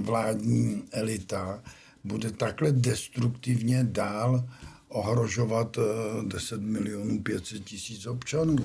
vládní 0.01 0.83
elita 0.91 1.63
bude 2.05 2.31
takhle 2.31 2.73
destruktivně 2.73 3.85
dál 3.85 4.45
ohrožovat 4.89 5.79
eh, 5.79 5.83
10 6.27 6.61
milionů 6.63 7.23
500 7.23 7.65
tisíc 7.65 8.07
občanů. 8.07 8.57